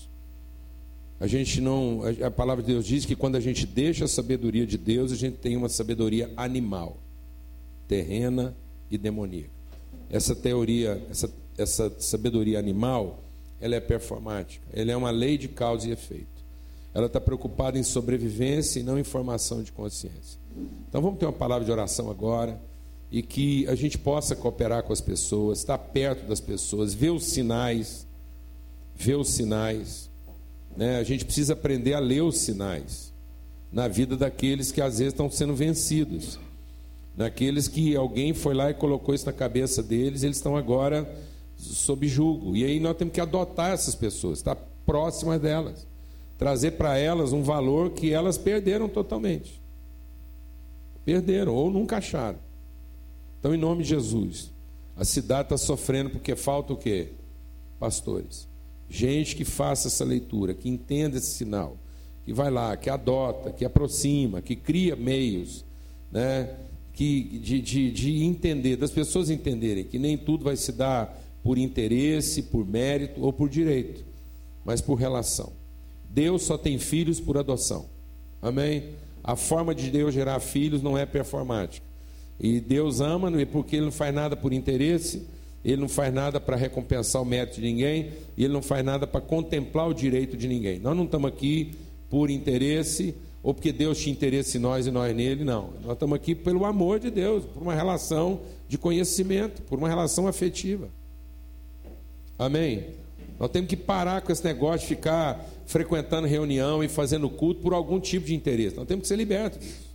[1.20, 2.02] A gente não.
[2.26, 5.16] A palavra de Deus diz que quando a gente deixa a sabedoria de Deus, a
[5.16, 6.98] gente tem uma sabedoria animal,
[7.90, 8.56] terrena
[8.90, 9.50] e demoníaca.
[10.10, 13.22] Essa teoria, essa, essa sabedoria animal,
[13.62, 14.66] ela é performática.
[14.74, 16.40] Ela é uma lei de causa e efeito.
[16.94, 20.40] Ela está preocupada em sobrevivência e não em formação de consciência.
[20.88, 22.60] Então vamos ter uma palavra de oração agora
[23.12, 27.26] e que a gente possa cooperar com as pessoas, estar perto das pessoas, ver os
[27.26, 28.08] sinais,
[28.96, 30.10] ver os sinais
[30.76, 33.12] né, a gente precisa aprender a ler os sinais
[33.72, 36.40] na vida daqueles que às vezes estão sendo vencidos.
[37.18, 41.10] Naqueles que alguém foi lá e colocou isso na cabeça deles, eles estão agora
[41.60, 42.56] sob julgo.
[42.56, 44.56] E aí nós temos que adotar essas pessoas, estar
[44.86, 45.86] próximas delas,
[46.38, 49.62] trazer para elas um valor que elas perderam totalmente.
[51.04, 52.40] Perderam ou nunca acharam.
[53.40, 54.52] Então, em nome de Jesus,
[54.96, 57.10] a cidade está sofrendo porque falta o quê?
[57.80, 58.48] Pastores.
[58.90, 61.78] Gente que faça essa leitura, que entenda esse sinal,
[62.26, 65.64] que vai lá, que adota, que aproxima, que cria meios,
[66.12, 66.56] né?
[67.00, 71.58] que, de, de, de entender, das pessoas entenderem que nem tudo vai se dar por
[71.58, 74.04] interesse, por mérito ou por direito,
[74.66, 75.52] mas por relação.
[76.10, 77.86] Deus só tem filhos por adoção.
[78.42, 78.90] Amém?
[79.24, 81.86] A forma de Deus gerar filhos não é performática.
[82.40, 85.28] E Deus ama porque Ele não faz nada por interesse,
[85.64, 89.22] Ele não faz nada para recompensar o mérito de ninguém, Ele não faz nada para
[89.22, 90.80] contemplar o direito de ninguém.
[90.80, 91.76] Nós não estamos aqui
[92.10, 93.14] por interesse
[93.44, 95.70] ou porque Deus tinha interesse em nós e nós nele, não.
[95.84, 100.28] Nós estamos aqui pelo amor de Deus, por uma relação de conhecimento, por uma relação
[100.28, 100.90] afetiva.
[102.40, 102.96] Amém?
[103.38, 107.74] Nós temos que parar com esse negócio de ficar frequentando reunião e fazendo culto por
[107.74, 108.76] algum tipo de interesse.
[108.76, 109.90] Nós temos que ser libertos disso.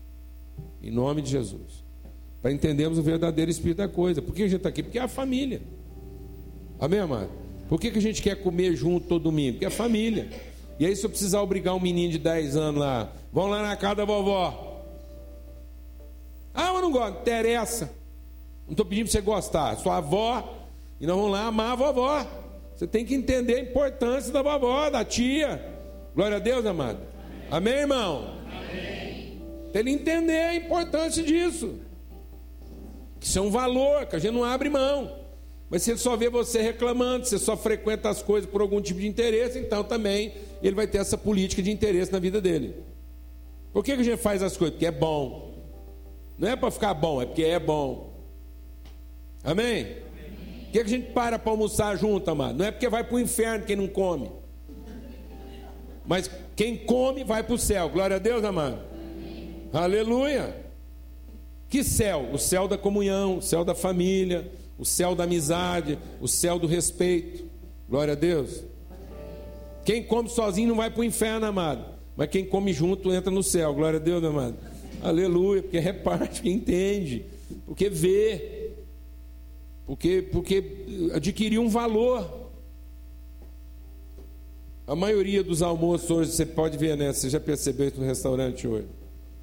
[0.81, 1.85] Em nome de Jesus
[2.45, 4.21] para entendermos o verdadeiro espírito da coisa.
[4.21, 4.83] Por que a gente está aqui?
[4.83, 5.63] Porque é a família.
[6.79, 7.31] Amém, amado?
[7.71, 9.53] Por que, que a gente quer comer junto todo domingo?
[9.53, 10.29] Porque é família.
[10.79, 13.75] E aí, se eu precisar obrigar um menino de 10 anos lá, vão lá na
[13.77, 14.83] casa da vovó.
[16.53, 17.91] Ah, mas não gosto, interessa.
[18.67, 19.79] Não estou pedindo para você gostar.
[19.79, 20.64] Sua avó,
[21.05, 22.27] e nós vamos lá amar a vovó.
[22.75, 25.63] Você tem que entender a importância da vovó, da tia.
[26.15, 26.99] Glória a Deus, amado.
[27.51, 28.39] Amém, Amém irmão?
[28.51, 29.43] Amém.
[29.71, 31.79] Tem que entender a importância disso.
[33.21, 35.15] Isso é um valor que a gente não abre mão.
[35.69, 38.99] Mas se ele só vê você reclamando, você só frequenta as coisas por algum tipo
[38.99, 40.33] de interesse, então também
[40.63, 42.77] ele vai ter essa política de interesse na vida dele.
[43.75, 44.73] Por que, que a gente faz as coisas?
[44.73, 45.53] Porque é bom.
[46.39, 48.11] Não é para ficar bom, é porque é bom.
[49.43, 50.04] Amém?
[50.75, 52.59] Que, que a gente para para almoçar junto, amado?
[52.59, 54.29] Não é porque vai para o inferno quem não come.
[56.05, 57.89] Mas quem come vai para o céu.
[57.89, 58.81] Glória a Deus, amado.
[59.73, 60.53] Aleluia.
[61.69, 62.29] Que céu?
[62.33, 66.67] O céu da comunhão, o céu da família, o céu da amizade, o céu do
[66.67, 67.45] respeito.
[67.89, 68.65] Glória a Deus.
[69.85, 71.85] Quem come sozinho não vai para o inferno, amado.
[72.17, 73.73] Mas quem come junto entra no céu.
[73.75, 74.57] Glória a Deus, amado.
[75.01, 75.63] Aleluia.
[75.63, 77.27] Porque reparte, porque entende,
[77.65, 78.54] porque vê,
[79.87, 82.43] porque, porque adquiriu um valor.
[84.87, 87.13] A maioria dos almoços hoje, você pode ver, né?
[87.13, 88.89] Você já percebeu isso no restaurante hoje.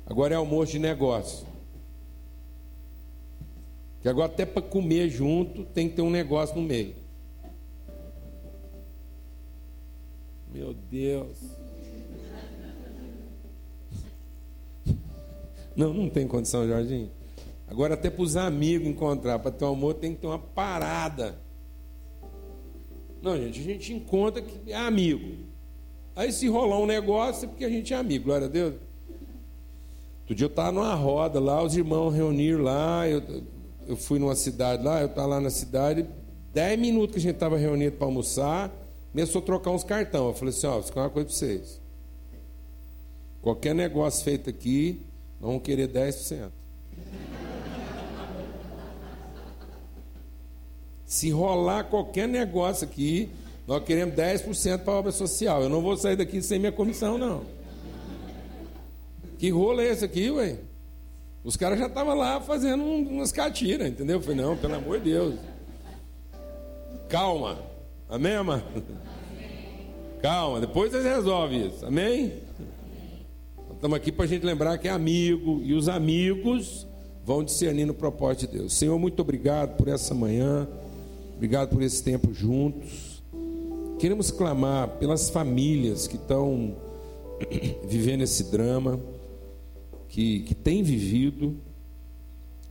[0.05, 1.47] Agora é almoço de negócio.
[4.01, 6.95] Que agora até para comer junto tem que ter um negócio no meio.
[10.51, 11.37] Meu Deus.
[15.75, 17.09] Não, não tem condição, Jorginho.
[17.71, 21.39] Agora até para os amigos encontrar, para ter um amor tem que ter uma parada.
[23.21, 25.37] Não, gente, a gente encontra que é amigo.
[26.13, 28.73] Aí se rolar um negócio é porque a gente é amigo, glória a Deus.
[30.19, 33.23] Outro dia eu estava numa roda lá, os irmãos reuniram lá, eu,
[33.87, 36.05] eu fui numa cidade lá, eu estava lá na cidade,
[36.53, 38.69] dez minutos que a gente estava reunido para almoçar,
[39.13, 40.27] começou a trocar uns cartão.
[40.27, 41.79] Eu falei assim, ó, vou ficar uma coisa para vocês.
[43.41, 45.05] Qualquer negócio feito aqui,
[45.39, 46.51] nós vamos querer 10%.
[51.11, 53.29] Se rolar qualquer negócio aqui,
[53.67, 55.61] nós queremos 10% para a obra social.
[55.61, 57.41] Eu não vou sair daqui sem minha comissão, não.
[59.37, 60.55] Que rolo é esse aqui, ué?
[61.43, 64.19] Os caras já estavam lá fazendo umas catiras, entendeu?
[64.19, 65.35] Eu falei, não, pelo amor de Deus.
[67.09, 67.59] Calma.
[68.07, 68.63] Amém, amado?
[70.21, 71.85] Calma, depois eles resolvem isso.
[71.85, 72.35] Amém?
[73.73, 76.87] Estamos aqui para a gente lembrar que é amigo e os amigos
[77.25, 78.73] vão discernir no propósito de Deus.
[78.73, 80.69] Senhor, muito obrigado por essa manhã,
[81.41, 83.23] obrigado por esse tempo juntos.
[83.97, 86.75] Queremos clamar pelas famílias que estão
[87.83, 88.99] vivendo esse drama
[90.07, 91.57] que, que tem vivido.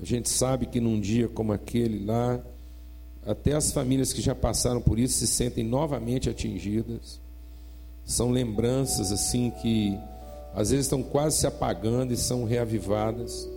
[0.01, 2.41] A gente sabe que num dia como aquele lá,
[3.27, 7.21] até as famílias que já passaram por isso se sentem novamente atingidas.
[8.05, 9.99] São lembranças assim que
[10.55, 13.49] às vezes estão quase se apagando e são reavivadas.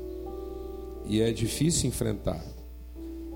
[1.05, 2.52] E é difícil enfrentar.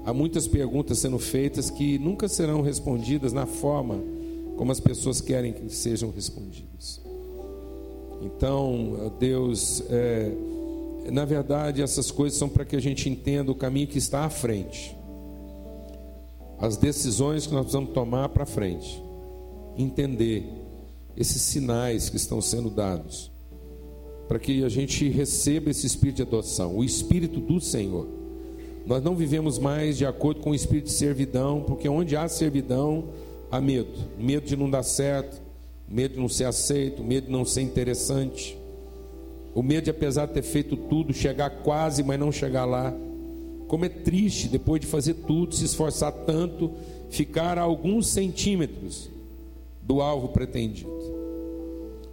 [0.08, 4.02] Há muitas perguntas sendo feitas que nunca serão respondidas na forma
[4.56, 7.02] como as pessoas querem que sejam respondidas.
[8.22, 10.32] Então, Deus, é,
[11.12, 14.30] na verdade, essas coisas são para que a gente entenda o caminho que está à
[14.30, 14.96] frente,
[16.58, 19.04] as decisões que nós precisamos tomar para frente,
[19.78, 20.46] entender
[21.18, 23.30] esses sinais que estão sendo dados,
[24.26, 28.27] para que a gente receba esse espírito de adoção, o espírito do Senhor.
[28.88, 33.04] Nós não vivemos mais de acordo com o espírito de servidão, porque onde há servidão,
[33.52, 35.42] há medo medo de não dar certo,
[35.88, 38.58] medo de não ser aceito, medo de não ser interessante,
[39.54, 42.94] o medo de, apesar de ter feito tudo, chegar quase, mas não chegar lá.
[43.68, 46.72] Como é triste, depois de fazer tudo, se esforçar tanto,
[47.10, 49.10] ficar a alguns centímetros
[49.82, 50.90] do alvo pretendido.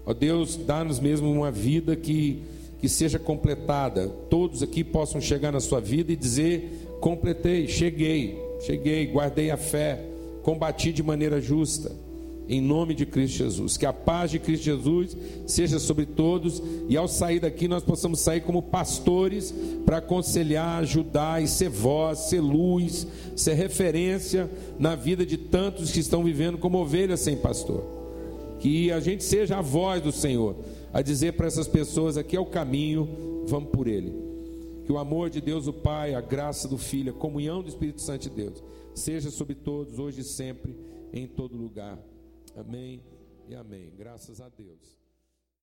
[0.07, 2.43] Ó Deus, dá-nos mesmo uma vida que,
[2.85, 4.09] que seja completada.
[4.29, 10.05] Todos aqui possam chegar na sua vida e dizer: completei, cheguei, cheguei, guardei a fé,
[10.43, 11.91] combati de maneira justa
[12.47, 13.79] em nome de Cristo Jesus.
[13.79, 15.17] Que a paz de Cristo Jesus
[15.47, 19.55] seja sobre todos e ao sair daqui nós possamos sair como pastores
[19.87, 26.01] para aconselhar, ajudar e ser voz, ser luz, ser referência na vida de tantos que
[26.01, 27.83] estão vivendo como ovelhas sem pastor.
[28.61, 30.55] Que a gente seja a voz do Senhor
[30.95, 34.15] a dizer para essas pessoas: aqui é o caminho, vamos por ele.
[34.87, 38.01] Que o amor de Deus, o Pai, a graça do Filho, a comunhão do Espírito
[38.01, 38.63] Santo de Deus,
[38.95, 40.77] seja sobre todos, hoje e sempre,
[41.13, 41.99] em todo lugar.
[42.57, 43.03] Amém
[43.49, 43.93] e amém.
[43.97, 45.04] Graças a Deus.